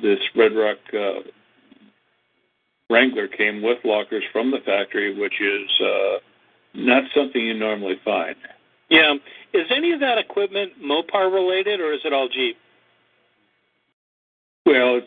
this 0.00 0.20
Red 0.36 0.54
Rock 0.54 0.78
uh, 0.94 1.28
Wrangler 2.90 3.26
came 3.26 3.60
with 3.60 3.78
lockers 3.84 4.24
from 4.32 4.52
the 4.52 4.60
factory, 4.64 5.18
which 5.18 5.40
is 5.40 5.68
uh, 5.80 6.18
not 6.74 7.02
something 7.14 7.40
you 7.40 7.54
normally 7.54 8.00
find. 8.04 8.36
Yeah, 8.88 9.14
is 9.52 9.66
any 9.70 9.92
of 9.92 10.00
that 10.00 10.18
equipment 10.18 10.72
Mopar 10.82 11.32
related, 11.32 11.80
or 11.80 11.92
is 11.92 12.00
it 12.04 12.12
all 12.12 12.28
Jeep? 12.28 12.56
Well, 14.66 14.96
it's 14.96 15.06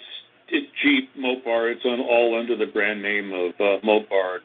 it's 0.50 0.68
Jeep 0.84 1.10
Mopar. 1.18 1.72
It's 1.72 1.86
on 1.86 2.00
all 2.00 2.38
under 2.38 2.56
the 2.56 2.66
brand 2.66 3.02
name 3.02 3.32
of 3.32 3.52
uh, 3.60 3.86
Mopar, 3.86 4.40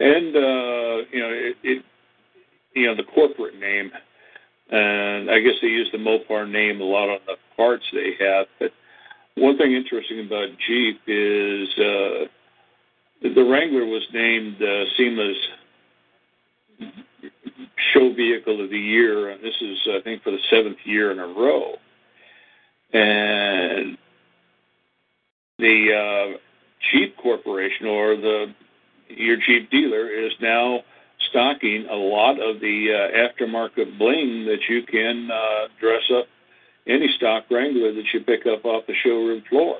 and 0.00 0.34
uh, 0.34 1.06
you 1.12 1.20
know 1.20 1.30
it, 1.30 1.56
it, 1.62 1.84
you 2.74 2.86
know 2.86 2.96
the 2.96 3.04
corporate 3.04 3.58
name. 3.58 3.90
And 4.70 5.30
I 5.30 5.40
guess 5.40 5.54
they 5.60 5.68
use 5.68 5.90
the 5.92 5.98
Mopar 5.98 6.50
name 6.50 6.80
a 6.80 6.84
lot 6.84 7.10
on 7.10 7.18
the 7.26 7.36
parts 7.54 7.84
they 7.92 8.14
have. 8.18 8.46
But 8.58 8.72
one 9.36 9.58
thing 9.58 9.74
interesting 9.74 10.24
about 10.26 10.48
Jeep 10.66 11.00
is 11.06 11.68
uh, 11.76 12.24
the 13.22 13.44
Wrangler 13.44 13.84
was 13.84 14.02
named 14.12 14.56
uh, 14.62 14.84
SEMA's 14.96 15.36
show 17.94 18.12
vehicle 18.14 18.62
of 18.62 18.70
the 18.70 18.78
year, 18.78 19.30
and 19.30 19.42
this 19.42 19.54
is 19.60 19.78
I 19.88 20.00
think 20.02 20.22
for 20.22 20.30
the 20.30 20.38
seventh 20.50 20.78
year 20.84 21.12
in 21.12 21.18
a 21.18 21.26
row. 21.26 21.76
And 22.92 23.96
the 25.58 26.34
uh, 26.34 26.38
Jeep 26.92 27.16
Corporation 27.16 27.86
or 27.86 28.16
the 28.16 28.54
your 29.08 29.36
Jeep 29.36 29.70
dealer 29.70 30.08
is 30.10 30.32
now 30.40 30.80
stocking 31.30 31.86
a 31.90 31.94
lot 31.94 32.40
of 32.40 32.60
the 32.60 32.88
uh, 32.92 33.44
aftermarket 33.44 33.98
bling 33.98 34.46
that 34.46 34.60
you 34.68 34.82
can 34.82 35.30
uh, 35.30 35.68
dress 35.80 36.02
up 36.16 36.26
any 36.86 37.08
stock 37.16 37.44
Wrangler 37.50 37.92
that 37.94 38.04
you 38.12 38.20
pick 38.20 38.46
up 38.46 38.64
off 38.64 38.84
the 38.86 38.94
showroom 39.02 39.42
floor. 39.48 39.78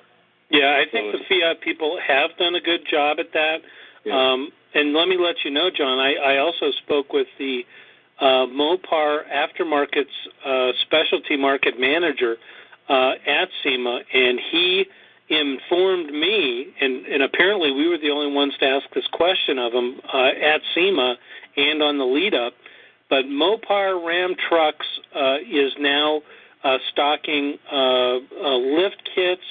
Yeah, 0.50 0.80
I 0.80 0.90
think 0.90 1.12
so 1.12 1.18
the 1.18 1.24
Fiat 1.28 1.60
people 1.60 1.98
have 2.06 2.30
done 2.38 2.54
a 2.54 2.60
good 2.60 2.80
job 2.90 3.18
at 3.18 3.32
that. 3.32 3.58
Yeah. 4.04 4.14
Um, 4.14 4.50
and 4.74 4.92
let 4.92 5.08
me 5.08 5.16
let 5.18 5.36
you 5.44 5.50
know, 5.50 5.70
John, 5.70 5.98
I, 5.98 6.14
I 6.14 6.38
also 6.38 6.70
spoke 6.84 7.12
with 7.12 7.28
the 7.38 7.64
uh, 8.20 8.46
Mopar 8.46 9.22
Aftermarket's 9.28 10.08
uh, 10.44 10.70
specialty 10.82 11.36
market 11.36 11.78
manager 11.78 12.36
uh, 12.88 13.12
at 13.26 13.48
SEMA, 13.62 14.00
and 14.12 14.38
he 14.52 14.84
informed 15.28 16.12
me, 16.12 16.66
and, 16.80 17.06
and 17.06 17.22
apparently 17.22 17.72
we 17.72 17.88
were 17.88 17.98
the 17.98 18.10
only 18.10 18.32
ones 18.32 18.54
to 18.60 18.66
ask 18.66 18.84
this 18.94 19.06
question 19.12 19.58
of 19.58 19.72
him 19.72 20.00
uh, 20.12 20.26
at 20.26 20.60
SEMA 20.74 21.16
and 21.56 21.82
on 21.82 21.98
the 21.98 22.04
lead 22.04 22.34
up. 22.34 22.52
But 23.10 23.24
Mopar 23.24 24.06
Ram 24.06 24.34
Trucks 24.48 24.86
uh, 25.14 25.36
is 25.38 25.72
now 25.78 26.22
uh, 26.62 26.78
stocking 26.92 27.58
lift 27.72 29.02
kits, 29.14 29.42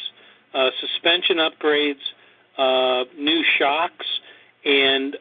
suspension 0.79 1.37
upgrades, 1.37 3.11
new 3.17 3.43
shocks, 3.57 4.05
and 4.65 5.17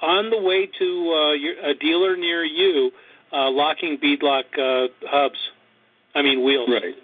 on 0.00 0.30
the 0.30 0.40
way 0.40 0.66
to 0.78 1.12
uh, 1.12 1.32
your, 1.32 1.54
a 1.64 1.74
dealer 1.74 2.16
near 2.16 2.44
you, 2.44 2.90
uh, 3.32 3.50
locking 3.50 3.98
beadlock 3.98 4.44
uh, 4.58 4.88
hubs. 5.06 5.38
I 6.14 6.22
mean 6.22 6.44
wheels. 6.44 6.68
Right, 6.70 6.94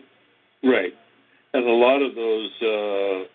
right. 0.63 0.93
And 1.53 1.67
a 1.67 1.73
lot 1.73 2.03
of 2.03 2.15
those, 2.15 2.51
uh, 2.63 3.29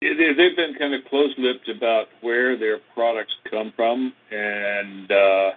they, 0.00 0.34
they've 0.36 0.56
been 0.56 0.74
kind 0.78 0.94
of 0.94 1.04
close-lipped 1.10 1.68
about 1.68 2.06
where 2.20 2.56
their 2.56 2.78
products 2.94 3.32
come 3.50 3.72
from. 3.74 4.12
And 4.30 5.10
uh, 5.10 5.50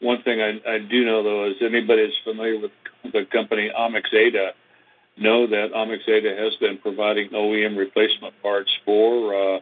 one 0.00 0.22
thing 0.22 0.40
I, 0.40 0.60
I 0.68 0.78
do 0.78 1.04
know, 1.04 1.22
though, 1.22 1.50
is 1.50 1.56
anybody 1.60 2.04
that's 2.04 2.18
familiar 2.22 2.60
with 2.60 2.70
the 3.12 3.26
company 3.32 3.70
Omix 3.76 4.12
Ada 4.12 4.52
know 5.18 5.46
that 5.46 5.72
Omix 5.74 6.08
Ada 6.08 6.36
has 6.36 6.54
been 6.56 6.78
providing 6.78 7.30
OEM 7.30 7.76
replacement 7.76 8.40
parts 8.42 8.70
for 8.84 9.34
uh, 9.56 9.60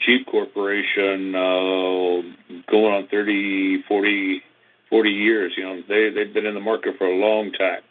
Jeep 0.00 0.26
Corporation 0.26 1.34
uh, 1.34 2.22
going 2.70 2.94
on 2.94 3.08
30, 3.08 3.82
40, 3.88 4.42
40 4.90 5.10
years. 5.10 5.52
You 5.56 5.64
know, 5.64 5.82
they 5.88 6.10
they've 6.10 6.32
been 6.32 6.46
in 6.46 6.54
the 6.54 6.60
market 6.60 6.96
for 6.98 7.06
a 7.06 7.16
long 7.16 7.52
time. 7.52 7.82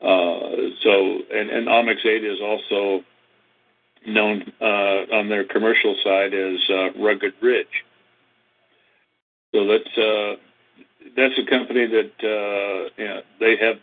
Uh, 0.00 0.70
so, 0.82 1.18
and, 1.32 1.50
and 1.50 1.68
Omix 1.68 2.04
Ada 2.04 2.34
is 2.34 2.40
also 2.40 3.04
known 4.06 4.52
uh, 4.60 5.16
on 5.16 5.28
their 5.28 5.44
commercial 5.44 5.96
side 6.04 6.34
as 6.34 6.58
uh, 6.70 6.92
Rugged 7.02 7.34
Ridge. 7.40 7.84
So 9.54 9.66
that's 9.66 9.98
uh, 9.98 10.36
that's 11.16 11.38
a 11.38 11.48
company 11.48 11.86
that 11.86 12.12
uh, 12.20 13.22
they 13.40 13.56
have 13.56 13.76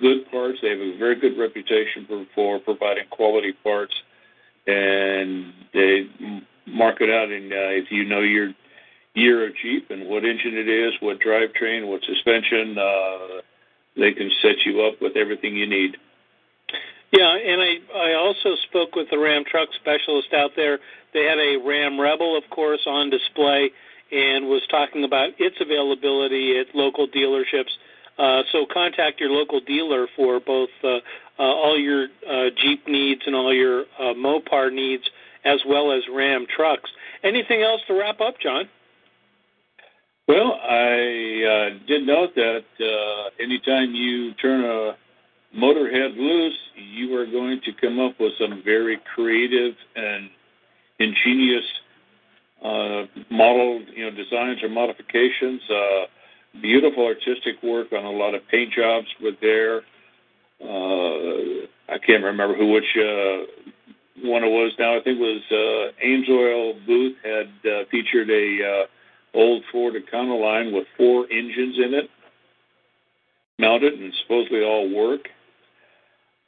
good 0.00 0.30
parts. 0.30 0.58
They 0.60 0.70
have 0.70 0.80
a 0.80 0.98
very 0.98 1.14
good 1.18 1.38
reputation 1.38 2.06
for, 2.06 2.26
for 2.34 2.58
providing 2.58 3.04
quality 3.10 3.52
parts, 3.52 3.94
and 4.66 5.52
they 5.72 6.08
mark 6.66 7.00
it 7.00 7.10
out. 7.10 7.30
And 7.30 7.52
uh, 7.52 7.72
if 7.82 7.90
you 7.90 8.04
know 8.04 8.20
your 8.20 8.52
year 9.14 9.46
of 9.46 9.54
Jeep 9.62 9.90
and 9.90 10.08
what 10.08 10.24
engine 10.24 10.56
it 10.56 10.68
is, 10.68 10.92
what 11.00 11.20
drivetrain, 11.20 11.86
what 11.86 12.02
suspension, 12.04 12.76
uh, 12.78 13.40
they 13.96 14.12
can 14.12 14.30
set 14.42 14.64
you 14.66 14.82
up 14.82 15.00
with 15.00 15.16
everything 15.16 15.56
you 15.56 15.68
need. 15.68 15.96
Yeah, 17.12 17.30
and 17.30 17.62
I 17.62 17.74
I 17.96 18.14
also 18.14 18.56
spoke 18.68 18.96
with 18.96 19.08
the 19.10 19.18
Ram 19.18 19.44
truck 19.48 19.68
specialist 19.74 20.34
out 20.34 20.50
there. 20.56 20.80
They 21.12 21.24
had 21.24 21.38
a 21.38 21.62
Ram 21.64 22.00
Rebel, 22.00 22.36
of 22.36 22.42
course, 22.50 22.80
on 22.86 23.08
display, 23.08 23.70
and 24.10 24.48
was 24.48 24.62
talking 24.68 25.04
about 25.04 25.30
its 25.38 25.56
availability 25.60 26.58
at 26.58 26.74
local 26.74 27.06
dealerships. 27.06 27.70
Uh, 28.18 28.42
so 28.50 28.66
contact 28.72 29.20
your 29.20 29.30
local 29.30 29.60
dealer 29.60 30.08
for 30.16 30.40
both 30.40 30.70
uh, 30.82 30.98
uh, 31.38 31.42
all 31.42 31.78
your 31.78 32.06
uh, 32.28 32.50
Jeep 32.56 32.86
needs 32.86 33.22
and 33.26 33.34
all 33.34 33.52
your 33.52 33.82
uh, 33.98 34.14
Mopar 34.14 34.72
needs, 34.72 35.04
as 35.44 35.60
well 35.66 35.92
as 35.92 36.02
Ram 36.12 36.46
trucks. 36.54 36.90
Anything 37.22 37.62
else 37.62 37.80
to 37.88 37.94
wrap 37.94 38.20
up, 38.20 38.34
John? 38.40 38.68
Well, 40.26 40.58
I 40.62 41.42
uh, 41.44 41.86
did 41.86 42.06
note 42.06 42.34
that 42.34 42.64
uh, 42.80 43.42
anytime 43.42 43.94
you 43.94 44.32
turn 44.34 44.64
a 44.64 44.96
motorhead 45.56 46.16
loose, 46.16 46.58
you 46.74 47.14
are 47.16 47.26
going 47.26 47.60
to 47.64 47.72
come 47.78 48.00
up 48.00 48.18
with 48.18 48.32
some 48.40 48.62
very 48.64 48.98
creative 49.14 49.74
and 49.94 50.30
ingenious 50.98 51.64
uh, 52.64 53.02
model, 53.30 53.82
you 53.94 54.04
know, 54.04 54.16
designs 54.16 54.62
or 54.62 54.70
modifications. 54.70 55.60
Uh, 55.70 56.06
beautiful 56.62 57.04
artistic 57.04 57.62
work 57.62 57.92
on 57.92 58.04
a 58.04 58.10
lot 58.10 58.34
of 58.34 58.40
paint 58.50 58.72
jobs 58.72 59.06
with 59.20 59.34
there. 59.40 59.82
Uh, 60.62 61.66
I 61.88 61.98
can't 61.98 62.24
remember 62.24 62.56
who 62.56 62.72
which 62.72 62.96
uh, 62.96 63.70
one 64.22 64.44
it 64.44 64.48
was 64.48 64.72
now. 64.78 64.96
I 64.96 65.02
think 65.02 65.18
it 65.18 65.20
was 65.20 65.42
uh, 65.50 66.32
Oil 66.32 66.74
booth 66.86 67.16
had 67.24 67.48
uh, 67.70 67.84
featured 67.90 68.30
a 68.30 68.84
uh, 68.84 69.38
old 69.38 69.64
Ford 69.72 69.94
Econoline 69.94 70.72
with 70.72 70.86
four 70.96 71.26
engines 71.30 71.76
in 71.84 71.94
it, 71.94 72.10
mounted 73.58 73.94
and 73.94 74.12
supposedly 74.22 74.62
all 74.62 74.94
work. 74.94 75.28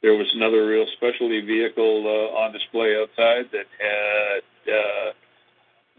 There 0.01 0.13
was 0.13 0.27
another 0.35 0.67
real 0.67 0.85
specialty 0.95 1.41
vehicle 1.41 2.05
uh, 2.05 2.37
on 2.37 2.53
display 2.53 2.95
outside 2.95 3.49
that 3.51 3.65
had 3.79 4.73
uh, 4.73 5.11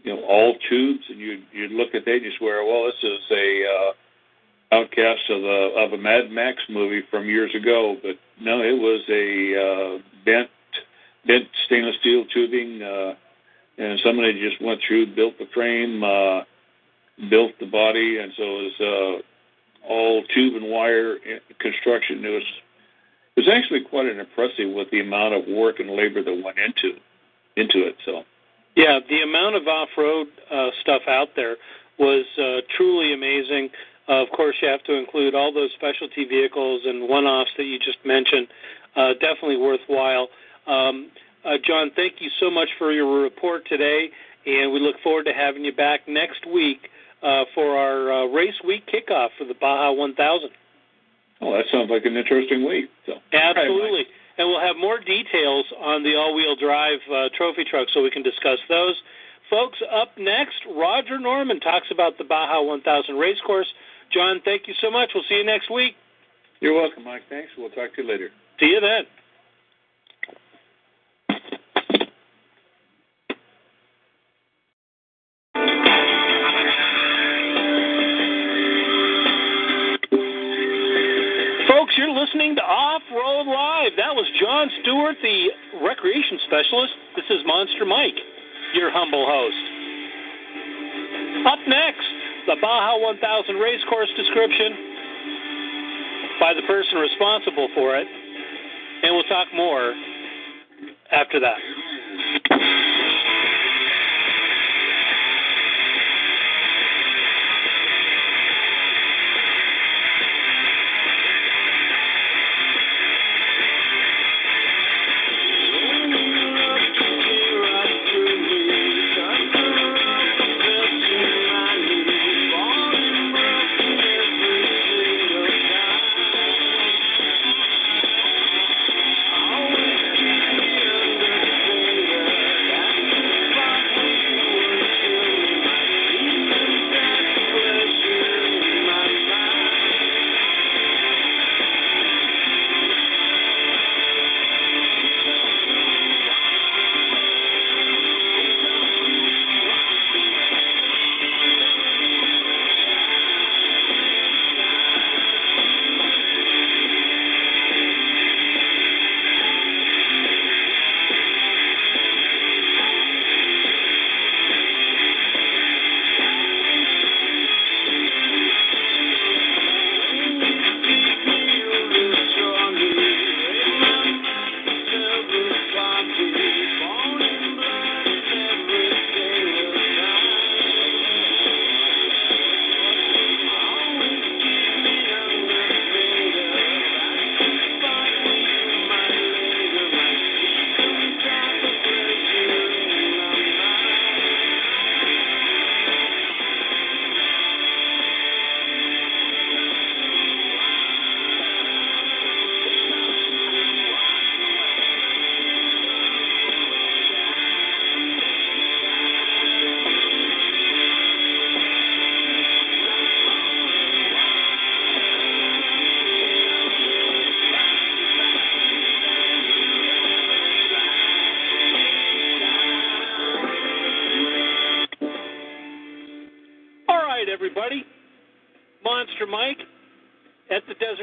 you 0.03 0.15
know 0.15 0.23
all 0.23 0.55
tubes, 0.69 1.03
and 1.09 1.19
you 1.19 1.43
you 1.51 1.67
look 1.67 1.93
at 1.93 2.05
that 2.05 2.15
and 2.15 2.23
you 2.23 2.31
swear, 2.37 2.65
well, 2.65 2.85
this 2.85 3.03
is 3.03 3.19
a 3.31 3.65
uh, 3.65 4.75
outcast 4.75 5.29
of 5.29 5.43
a 5.43 5.71
of 5.77 5.93
a 5.93 5.97
Mad 5.97 6.31
Max 6.31 6.57
movie 6.69 7.03
from 7.11 7.25
years 7.27 7.53
ago. 7.53 7.97
But 8.01 8.17
no, 8.41 8.61
it 8.61 8.79
was 8.79 9.03
a 9.09 9.97
uh, 9.97 10.01
bent 10.25 10.49
bent 11.29 11.47
stainless 11.67 11.95
steel 12.01 12.25
tubing, 12.33 12.81
uh, 12.81 13.13
and 13.77 13.99
somebody 14.03 14.33
just 14.41 14.61
went 14.61 14.81
through, 14.85 15.15
built 15.15 15.37
the 15.37 15.45
frame, 15.53 16.03
uh, 16.03 16.41
built 17.29 17.51
the 17.59 17.67
body, 17.67 18.17
and 18.17 18.33
so 18.35 18.43
it 18.43 18.63
was 18.65 18.77
uh, 18.81 19.87
all 19.87 20.23
tube 20.33 20.55
and 20.55 20.69
wire 20.71 21.17
construction. 21.59 22.25
It 22.25 22.29
was 22.29 22.47
it 23.35 23.45
was 23.45 23.49
actually 23.55 23.81
quite 23.89 24.07
an 24.07 24.19
impressive 24.19 24.73
with 24.73 24.89
the 24.91 24.99
amount 24.99 25.35
of 25.35 25.47
work 25.47 25.79
and 25.79 25.89
labor 25.91 26.23
that 26.23 26.41
went 26.43 26.57
into 26.57 26.97
into 27.55 27.87
it. 27.87 27.95
So. 28.05 28.23
Yeah, 28.75 28.99
the 29.09 29.21
amount 29.21 29.55
of 29.55 29.67
off-road 29.67 30.27
uh, 30.49 30.69
stuff 30.79 31.01
out 31.07 31.29
there 31.35 31.57
was 31.97 32.25
uh, 32.37 32.61
truly 32.77 33.13
amazing. 33.13 33.69
Uh, 34.07 34.23
of 34.23 34.29
course, 34.29 34.55
you 34.61 34.69
have 34.69 34.83
to 34.83 34.93
include 34.93 35.35
all 35.35 35.51
those 35.53 35.71
specialty 35.75 36.23
vehicles 36.23 36.81
and 36.85 37.09
one-offs 37.09 37.51
that 37.57 37.65
you 37.65 37.77
just 37.77 37.97
mentioned. 38.05 38.47
Uh, 38.95 39.13
definitely 39.19 39.57
worthwhile. 39.57 40.27
Um, 40.69 41.11
uh, 41.43 41.57
John, 41.65 41.91
thank 41.95 42.15
you 42.19 42.29
so 42.39 42.51
much 42.51 42.69
for 42.77 42.91
your 42.91 43.21
report 43.21 43.67
today, 43.67 44.09
and 44.45 44.71
we 44.71 44.79
look 44.79 44.95
forward 45.03 45.25
to 45.25 45.33
having 45.33 45.65
you 45.65 45.73
back 45.73 46.07
next 46.07 46.45
week 46.45 46.89
uh, 47.23 47.45
for 47.55 47.75
our 47.75 48.11
uh, 48.11 48.25
race 48.27 48.59
week 48.65 48.85
kickoff 48.87 49.29
for 49.37 49.45
the 49.45 49.55
Baja 49.55 49.91
1000. 49.91 50.49
Oh, 51.41 51.53
that 51.53 51.65
sounds 51.71 51.89
like 51.89 52.05
an 52.05 52.17
interesting 52.17 52.67
week. 52.67 52.89
So. 53.05 53.13
Absolutely. 53.33 54.05
And 54.37 54.47
we'll 54.47 54.61
have 54.61 54.75
more 54.77 54.99
details 54.99 55.65
on 55.79 56.03
the 56.03 56.15
all 56.15 56.35
wheel 56.35 56.55
drive 56.55 56.99
uh, 57.11 57.29
trophy 57.35 57.63
truck 57.63 57.87
so 57.93 58.03
we 58.03 58.11
can 58.11 58.23
discuss 58.23 58.59
those. 58.69 58.95
Folks, 59.49 59.79
up 59.91 60.09
next, 60.17 60.61
Roger 60.69 61.17
Norman 61.17 61.59
talks 61.59 61.87
about 61.91 62.17
the 62.17 62.23
Baja 62.23 62.61
1000 62.61 63.15
race 63.15 63.39
course. 63.45 63.67
John, 64.13 64.41
thank 64.45 64.67
you 64.67 64.73
so 64.81 64.91
much. 64.91 65.11
We'll 65.15 65.23
see 65.27 65.35
you 65.35 65.45
next 65.45 65.71
week. 65.71 65.95
You're 66.59 66.75
welcome, 66.75 67.03
Mike. 67.03 67.23
Thanks. 67.29 67.51
We'll 67.57 67.69
talk 67.69 67.95
to 67.95 68.03
you 68.03 68.07
later. 68.07 68.29
See 68.59 68.67
you 68.67 68.79
then. 68.79 69.05
John 84.59 84.69
Stewart, 84.83 85.15
the 85.23 85.47
recreation 85.87 86.37
specialist. 86.43 86.91
This 87.15 87.23
is 87.29 87.39
Monster 87.45 87.85
Mike, 87.85 88.19
your 88.75 88.91
humble 88.91 89.23
host. 89.23 89.63
Up 91.47 91.59
next, 91.65 92.03
the 92.45 92.57
Baja 92.59 92.99
1000 92.99 93.55
race 93.55 93.79
course 93.87 94.09
description 94.17 94.75
by 96.41 96.51
the 96.51 96.63
person 96.67 96.99
responsible 96.99 97.69
for 97.73 97.95
it, 97.95 98.07
and 99.03 99.15
we'll 99.15 99.23
talk 99.31 99.47
more 99.55 99.95
after 101.09 101.39
that. 101.39 101.55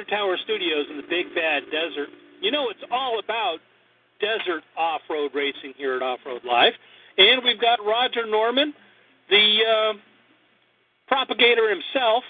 Tower 0.08 0.36
Studios 0.44 0.86
in 0.90 0.96
the 0.96 1.06
Big 1.08 1.34
Bad 1.34 1.64
Desert. 1.70 2.08
You 2.40 2.50
know, 2.50 2.68
it's 2.70 2.84
all 2.90 3.18
about 3.18 3.58
desert 4.20 4.62
off 4.76 5.00
road 5.10 5.32
racing 5.34 5.74
here 5.76 5.96
at 5.96 6.02
Off 6.02 6.20
Road 6.24 6.42
Live. 6.44 6.72
And 7.18 7.42
we've 7.44 7.60
got 7.60 7.84
Roger 7.84 8.26
Norman, 8.26 8.74
the 9.30 9.58
uh, 9.64 9.92
propagator 11.08 11.68
himself, 11.70 12.24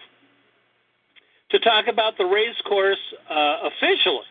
to 1.50 1.58
talk 1.60 1.86
about 1.88 2.18
the 2.18 2.24
race 2.24 2.56
course 2.68 2.98
uh, 3.30 3.68
officially. 3.68 4.26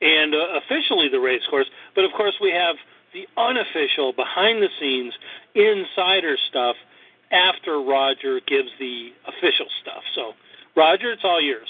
And 0.00 0.34
uh, 0.34 0.58
officially 0.64 1.08
the 1.08 1.20
race 1.20 1.42
course. 1.48 1.66
But 1.94 2.04
of 2.04 2.12
course, 2.12 2.34
we 2.40 2.50
have 2.50 2.76
the 3.14 3.26
unofficial, 3.40 4.12
behind 4.12 4.62
the 4.62 4.68
scenes, 4.80 5.12
insider 5.54 6.36
stuff 6.48 6.76
after 7.30 7.80
Roger 7.80 8.40
gives 8.46 8.68
the 8.78 9.10
official 9.26 9.66
stuff. 9.82 10.02
So, 10.14 10.32
Roger, 10.76 11.12
it's 11.12 11.22
all 11.24 11.40
yours. 11.40 11.68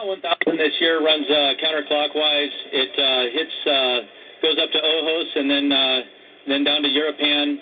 Well, 0.00 0.16
1000 0.16 0.56
this 0.56 0.72
year 0.80 1.04
runs 1.04 1.28
uh, 1.28 1.60
counterclockwise. 1.60 2.54
It 2.72 2.92
uh, 2.96 3.24
hits, 3.36 3.56
uh, 3.68 3.98
goes 4.40 4.56
up 4.56 4.72
to 4.72 4.80
Ojos 4.80 5.28
and 5.36 5.50
then 5.50 5.66
uh, 5.68 6.00
then 6.48 6.64
down 6.64 6.80
to 6.80 6.88
Uruapan 6.88 7.60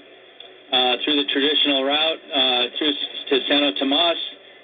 uh, 0.70 1.02
through 1.02 1.18
the 1.18 1.26
traditional 1.34 1.82
route 1.82 2.22
uh, 2.30 2.62
through 2.78 2.94
to 2.94 3.34
Santo 3.42 3.74
Tomas 3.82 4.20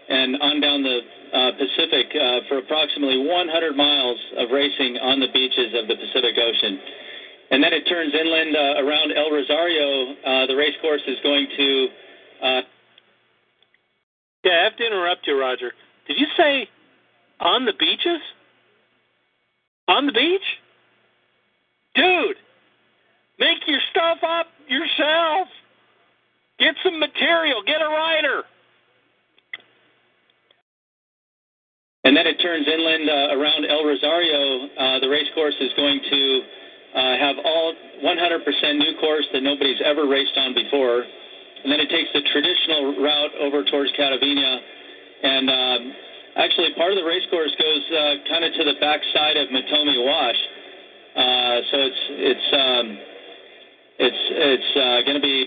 and 0.07 0.39
on 0.39 0.61
down 0.63 0.87
the 0.87 0.99
uh, 1.35 1.51
Pacific 1.59 2.15
uh, 2.15 2.47
for 2.47 2.63
approximately 2.63 3.19
100 3.19 3.75
miles 3.75 4.19
of 4.39 4.55
racing 4.55 4.95
on 5.03 5.19
the 5.19 5.35
beaches 5.35 5.75
of 5.75 5.91
the 5.91 5.99
Pacific 5.99 6.39
Ocean. 6.39 6.79
And 7.51 7.59
then 7.59 7.75
it 7.75 7.91
turns 7.91 8.15
inland 8.15 8.55
uh, 8.55 8.87
around 8.87 9.11
El 9.19 9.35
Rosario. 9.35 10.15
Uh, 10.23 10.47
the 10.47 10.55
race 10.55 10.79
course 10.81 11.03
is 11.09 11.19
going 11.27 11.49
to. 11.59 11.89
Uh, 12.39 12.61
yeah, 14.47 14.63
I 14.63 14.65
have 14.71 14.77
to 14.77 14.87
interrupt 14.87 15.27
you, 15.27 15.35
Roger. 15.35 15.73
Did 16.07 16.21
you 16.21 16.29
say 16.39 16.69
on 17.41 17.65
the 17.65 17.73
beaches? 17.79 18.21
On 19.89 20.07
the 20.07 20.13
beach? 20.13 20.49
Dude, 21.95 22.37
make 23.39 23.59
your 23.67 23.81
stuff 23.91 24.19
up 24.23 24.47
yourself. 24.69 25.49
Get 26.59 26.75
some 26.83 26.99
material. 26.99 27.63
Get 27.67 27.83
a 27.83 27.89
rider. 27.89 28.43
And 32.05 32.17
then 32.17 32.27
it 32.27 32.37
turns 32.37 32.69
inland 32.69 33.09
uh, 33.09 33.35
around 33.35 33.65
El 33.65 33.85
Rosario. 33.85 34.69
Uh, 34.77 35.01
the 35.01 35.09
race 35.09 35.29
course 35.35 35.57
is 35.59 35.73
going 35.77 36.01
to 36.11 36.41
uh, 36.95 37.17
have 37.17 37.37
all 37.43 37.75
100% 38.05 38.79
new 38.79 38.95
course 39.01 39.27
that 39.33 39.43
nobody's 39.43 39.81
ever 39.85 40.07
raced 40.07 40.37
on 40.37 40.55
before. 40.55 41.03
And 41.65 41.73
then 41.73 41.81
it 41.81 41.89
takes 41.89 42.13
the 42.13 42.21
traditional 42.31 43.01
route 43.03 43.33
over 43.41 43.65
towards 43.65 43.91
Catavina. 43.93 44.61
And 45.23 45.49
um, 45.49 45.93
actually, 46.37 46.75
part 46.77 46.93
of 46.93 46.99
the 46.99 47.05
race 47.05 47.25
course 47.31 47.55
goes 47.59 47.85
uh, 47.91 48.15
kind 48.29 48.45
of 48.45 48.53
to 48.55 48.65
the 48.65 48.75
back 48.81 49.01
side 49.15 49.37
of 49.37 49.49
Matomi 49.49 50.05
Wash. 50.05 50.41
Uh, 51.15 51.57
so 51.71 51.77
it's 51.79 52.03
it's 52.11 52.49
um, 52.53 52.99
it's 53.99 54.23
it's 54.31 54.71
uh, 54.77 55.03
going 55.07 55.17
to 55.17 55.23
be. 55.23 55.47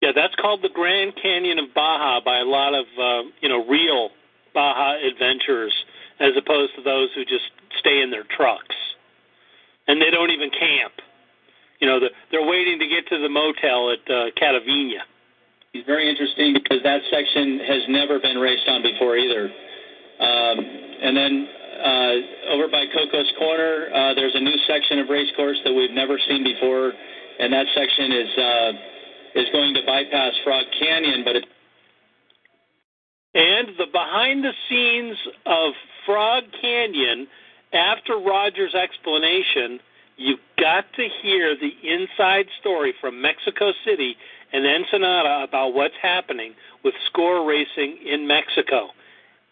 Yeah, 0.00 0.10
that's 0.14 0.34
called 0.34 0.62
the 0.62 0.70
Grand 0.72 1.12
Canyon 1.22 1.58
of 1.58 1.74
Baja 1.74 2.20
by 2.24 2.38
a 2.38 2.44
lot 2.44 2.74
of 2.74 2.86
uh, 2.98 3.28
you 3.40 3.48
know 3.48 3.66
real 3.66 4.10
Baja 4.54 4.96
adventurers, 5.06 5.74
as 6.20 6.32
opposed 6.36 6.74
to 6.76 6.82
those 6.82 7.10
who 7.14 7.24
just 7.24 7.50
stay 7.78 8.02
in 8.02 8.10
their 8.10 8.24
trucks 8.24 8.74
and 9.88 10.00
they 10.00 10.10
don't 10.10 10.30
even 10.30 10.50
camp. 10.50 10.94
You 11.80 11.88
know, 11.88 11.98
they're 12.30 12.46
waiting 12.46 12.78
to 12.78 12.86
get 12.86 13.08
to 13.08 13.18
the 13.18 13.28
motel 13.28 13.90
at 13.90 14.04
uh, 14.10 14.30
Catavina. 14.40 15.02
It's 15.74 15.86
very 15.86 16.04
interesting 16.08 16.52
because 16.52 16.82
that 16.84 17.00
section 17.10 17.58
has 17.64 17.80
never 17.88 18.20
been 18.20 18.36
raced 18.36 18.68
on 18.68 18.82
before 18.82 19.16
either. 19.16 19.48
Um, 20.20 20.56
and 21.00 21.16
then 21.16 21.48
uh, 21.82 22.52
over 22.52 22.68
by 22.68 22.84
Coco's 22.92 23.32
Corner, 23.38 23.88
uh, 23.88 24.12
there's 24.12 24.34
a 24.34 24.40
new 24.40 24.56
section 24.68 24.98
of 24.98 25.08
race 25.08 25.32
course 25.34 25.56
that 25.64 25.72
we've 25.72 25.96
never 25.96 26.20
seen 26.28 26.44
before, 26.44 26.92
and 27.38 27.50
that 27.54 27.64
section 27.74 28.12
is 28.12 28.30
uh, 28.36 28.72
is 29.40 29.46
going 29.52 29.72
to 29.72 29.80
bypass 29.86 30.34
Frog 30.44 30.66
Canyon, 30.78 31.24
but 31.24 31.36
it. 31.36 31.44
And 33.32 33.68
the 33.78 33.86
behind 33.90 34.44
the 34.44 34.52
scenes 34.68 35.16
of 35.46 35.72
Frog 36.04 36.44
Canyon 36.60 37.26
after 37.72 38.18
Roger's 38.18 38.74
explanation, 38.74 39.80
you've 40.18 40.44
got 40.60 40.84
to 40.96 41.08
hear 41.22 41.56
the 41.56 41.72
inside 41.82 42.44
story 42.60 42.92
from 43.00 43.22
Mexico 43.22 43.72
City 43.86 44.16
and 44.52 44.66
Ensenada 44.66 45.44
about 45.48 45.74
what's 45.74 45.96
happening 46.00 46.54
with 46.84 46.94
score 47.06 47.48
racing 47.48 47.98
in 48.04 48.26
Mexico. 48.26 48.88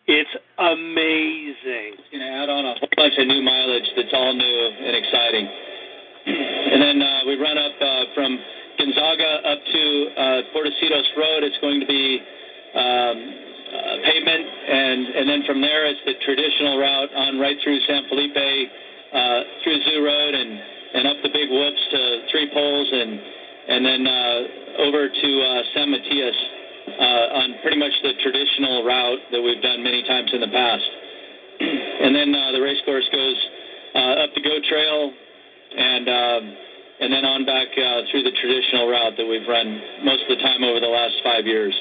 It's 0.07 0.31
amazing. 0.59 1.97
It's 1.97 2.11
going 2.11 2.25
to 2.25 2.33
add 2.33 2.49
on 2.49 2.67
a 2.67 2.75
whole 2.79 2.93
bunch 2.97 3.15
of 3.19 3.27
new 3.27 3.43
mileage 3.43 3.89
that's 3.97 4.13
all 4.13 4.35
new 4.35 4.59
and 4.83 4.97
exciting. 4.97 5.47
and 6.27 6.83
then 6.83 6.99
uh, 7.01 7.25
we 7.27 7.37
run 7.37 7.57
up 7.57 7.77
uh, 7.81 8.05
from 8.15 8.39
Gonzaga 8.77 9.33
up 9.45 9.61
to 9.61 9.83
uh, 10.17 10.23
Puertecitos 10.53 11.09
Road. 11.17 11.45
It's 11.45 11.61
going 11.61 11.81
to 11.81 11.89
be 11.89 12.21
um, 12.75 13.17
uh, 13.71 13.97
pavement, 14.03 14.45
and 14.67 15.01
and 15.15 15.25
then 15.31 15.43
from 15.47 15.61
there 15.61 15.87
it's 15.87 16.03
the 16.05 16.19
traditional 16.27 16.79
route 16.79 17.13
on 17.15 17.39
right 17.39 17.57
through 17.63 17.79
San 17.87 18.03
Felipe, 18.09 18.35
uh, 18.35 19.41
through 19.63 19.79
Zoo 19.85 20.05
Road, 20.05 20.35
and 20.35 20.51
and 20.95 21.07
up 21.07 21.23
the 21.23 21.31
big 21.31 21.49
whoops 21.51 21.83
to 21.93 22.01
Three 22.35 22.51
Poles, 22.53 22.89
and 22.91 23.21
and 23.71 23.87
then 23.87 24.03
uh, 24.03 24.83
over 24.83 25.07
to 25.07 25.31
uh, 25.41 25.63
San 25.75 25.91
Matias 25.91 26.39
uh, 26.91 27.39
on 27.39 27.55
pretty 27.63 27.79
much 27.79 27.95
the 28.03 28.19
traditional 28.19 28.83
route 28.83 29.23
that 29.31 29.41
we've 29.41 29.63
done 29.63 29.83
many 29.83 30.03
times 30.03 30.31
in 30.35 30.41
the 30.41 30.51
past. 30.51 30.91
and 31.61 32.11
then 32.11 32.35
the 32.35 32.61
race 32.61 32.83
course 32.85 33.07
goes 33.15 33.39
up 33.95 34.31
the 34.35 34.43
Goat 34.43 34.63
Trail, 34.69 35.13
and 35.77 36.09
um, 36.09 36.43
and 37.01 37.13
then 37.13 37.25
on 37.25 37.47
back 37.47 37.69
through 38.11 38.23
the 38.27 38.35
traditional 38.43 38.91
route 38.91 39.15
that 39.17 39.27
we've 39.27 39.47
run 39.47 39.81
most 40.03 40.23
of 40.27 40.37
the 40.37 40.43
time 40.43 40.65
over 40.65 40.81
the 40.81 40.91
last 40.91 41.15
five 41.23 41.47
years. 41.47 41.75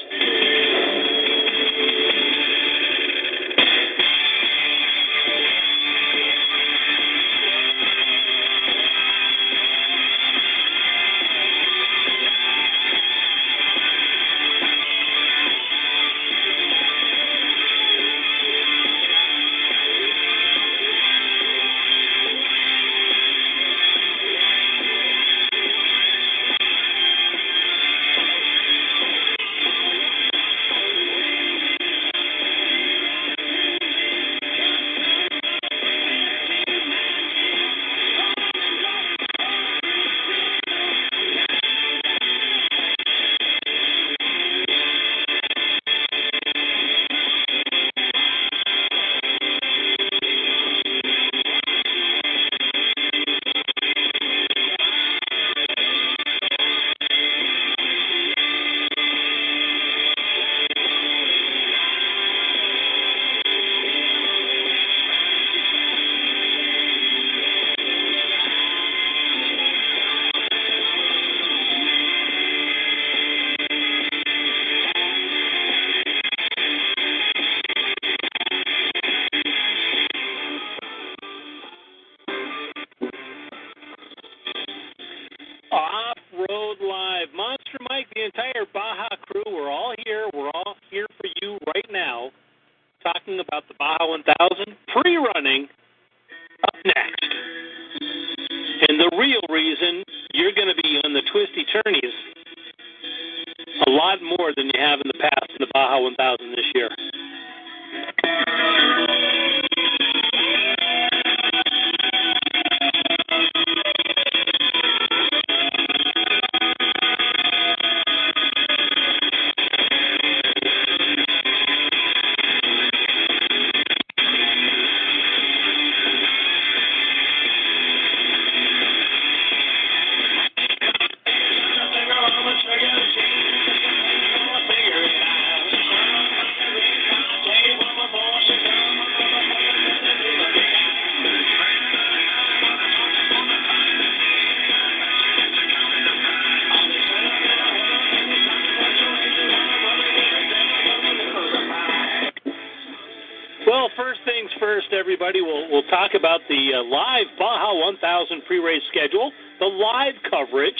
Everybody. 155.00 155.40
We'll 155.40 155.72
we'll 155.72 155.88
talk 155.88 156.12
about 156.12 156.40
the 156.52 156.76
uh, 156.76 156.84
live 156.84 157.32
Baja 157.38 157.72
1000 157.72 158.44
pre-race 158.44 158.84
schedule, 158.92 159.32
the 159.58 159.64
live 159.64 160.12
coverage 160.28 160.76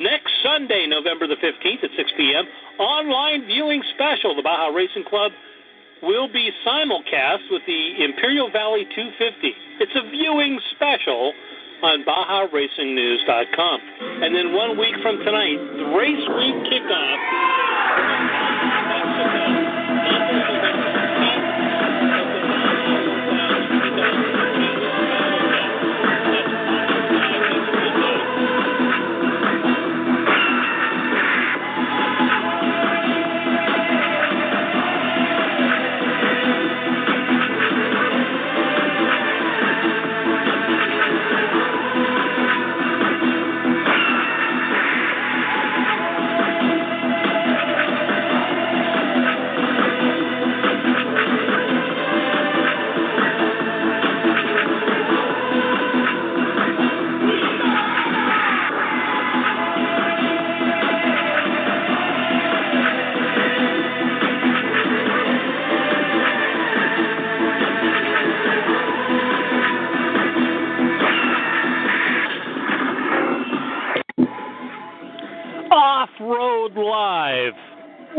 next 0.00 0.34
Sunday, 0.42 0.86
November 0.90 1.28
the 1.28 1.38
15th 1.38 1.84
at 1.84 1.90
6 1.96 2.10
p.m. 2.16 2.44
Online 2.82 3.46
viewing 3.46 3.80
special. 3.94 4.34
The 4.34 4.42
Baja 4.42 4.74
Racing 4.74 5.04
Club 5.06 5.30
will 6.02 6.26
be 6.26 6.50
simulcast 6.66 7.46
with 7.50 7.62
the 7.66 8.02
Imperial 8.02 8.50
Valley 8.50 8.90
250. 8.90 9.54
It's 9.78 9.94
a 9.94 10.10
viewing 10.10 10.58
special 10.74 11.32
on 11.82 12.02
BajaRacingNews.com. 12.02 13.78
And 14.22 14.34
then 14.34 14.52
one 14.52 14.76
week 14.76 14.94
from 15.00 15.18
tonight, 15.18 15.58
the 15.78 15.94
race 15.94 16.26
week 16.42 16.58
kickoff. 16.74 17.43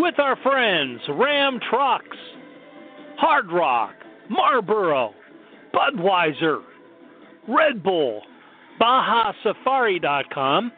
With 0.06 0.20
our 0.20 0.38
friends 0.44 1.02
Ram 1.10 1.60
Trucks, 1.68 2.16
Hard 3.18 3.52
Rock, 3.52 3.96
Marlboro, 4.30 5.16
Budweiser, 5.74 6.62
Red 7.48 7.82
Bull, 7.82 8.22
BajaSafari.com, 8.80 10.72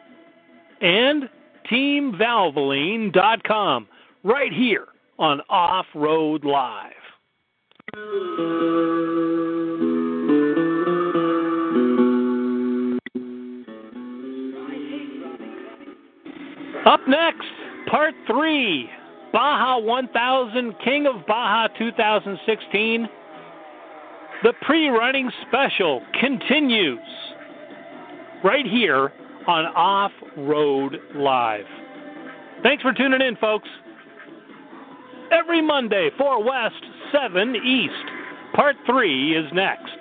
and 0.80 1.28
TeamValvoline.com 1.70 3.86
right 4.24 4.50
here 4.50 4.86
on 5.18 5.42
Off 5.50 5.84
Road 5.94 6.46
Live. 6.46 6.92
Up 16.86 17.00
next, 17.06 17.44
part 17.90 18.14
three 18.26 18.88
Baja 19.32 19.78
1000 19.78 20.74
King 20.84 21.06
of 21.06 21.26
Baja 21.26 21.68
2016. 21.78 23.08
The 24.42 24.52
pre 24.62 24.88
running 24.88 25.30
special 25.48 26.02
continues 26.20 26.98
right 28.44 28.66
here 28.66 29.12
on 29.46 29.66
Off 29.74 30.12
Road 30.36 30.96
Live. 31.14 31.64
Thanks 32.62 32.82
for 32.82 32.92
tuning 32.92 33.20
in, 33.20 33.36
folks. 33.36 33.68
Every 35.32 35.60
Monday, 35.60 36.10
4 36.16 36.42
West, 36.42 36.82
7 37.12 37.56
East. 37.56 37.92
Part 38.54 38.76
3 38.86 39.36
is 39.36 39.52
next. 39.52 39.98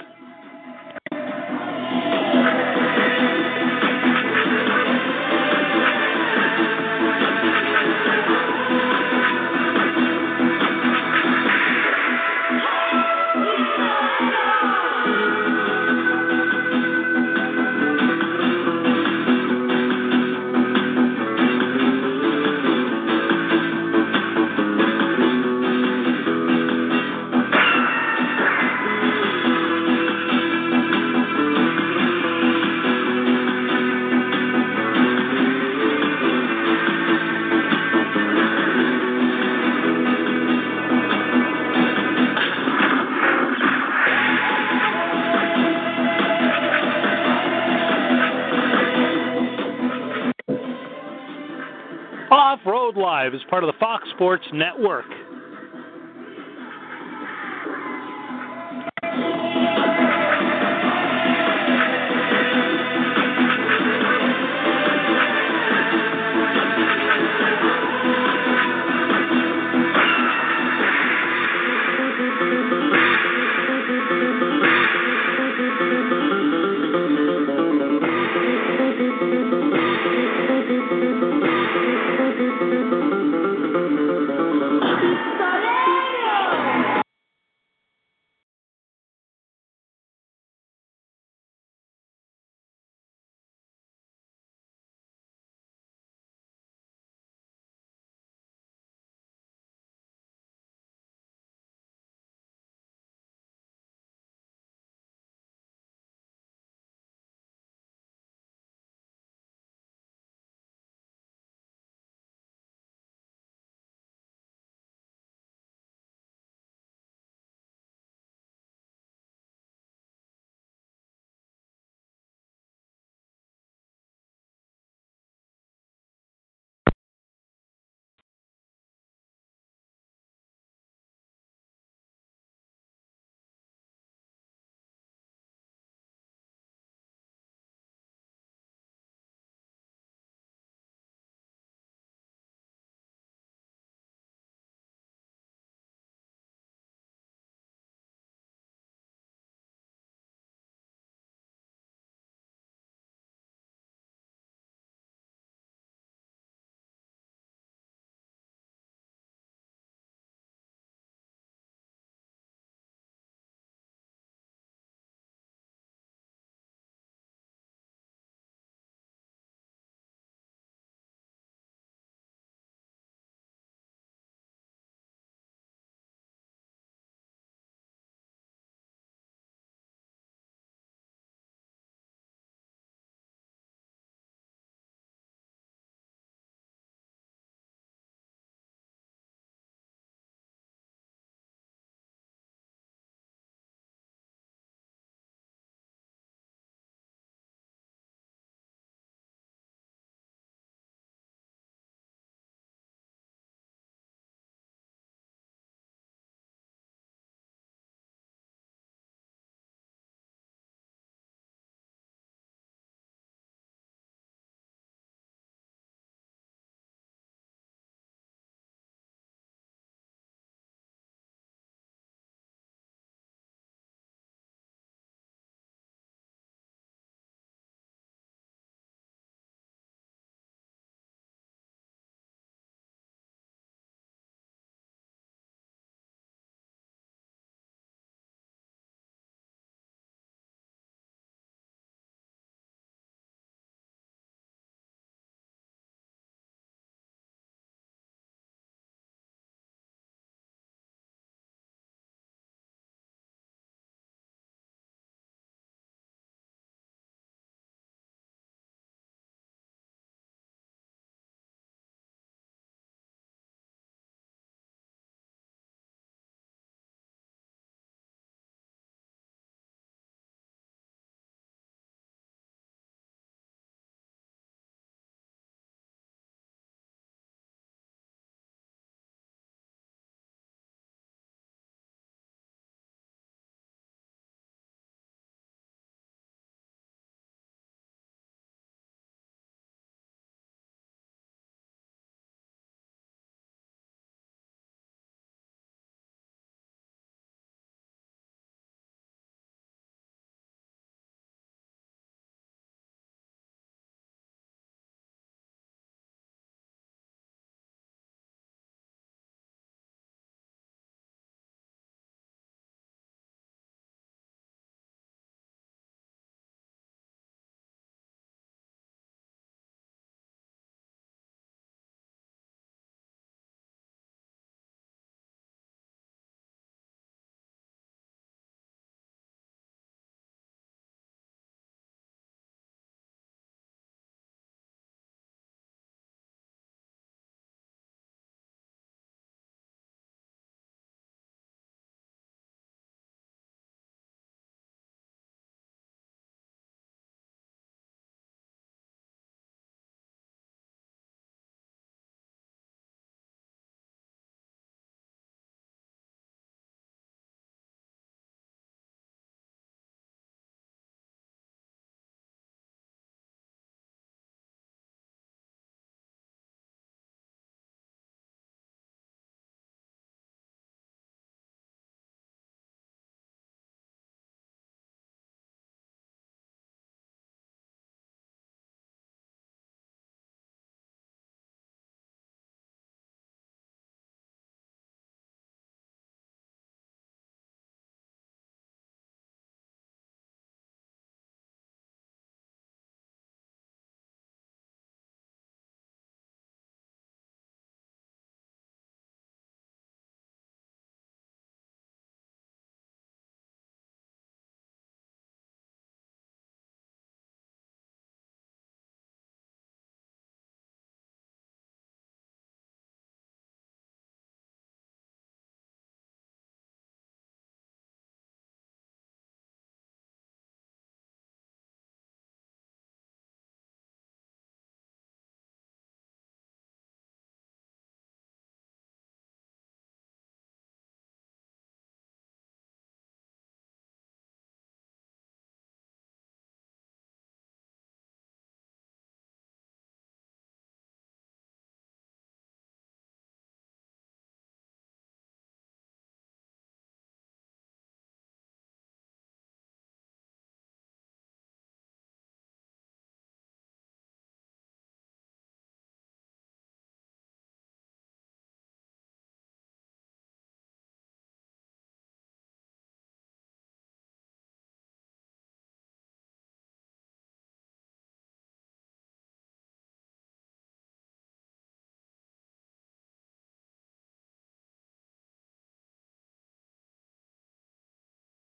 Live 53.27 53.35
is 53.35 53.41
part 53.49 53.61
of 53.61 53.67
the 53.67 53.77
Fox 53.77 54.07
Sports 54.15 54.45
Network. 54.53 55.03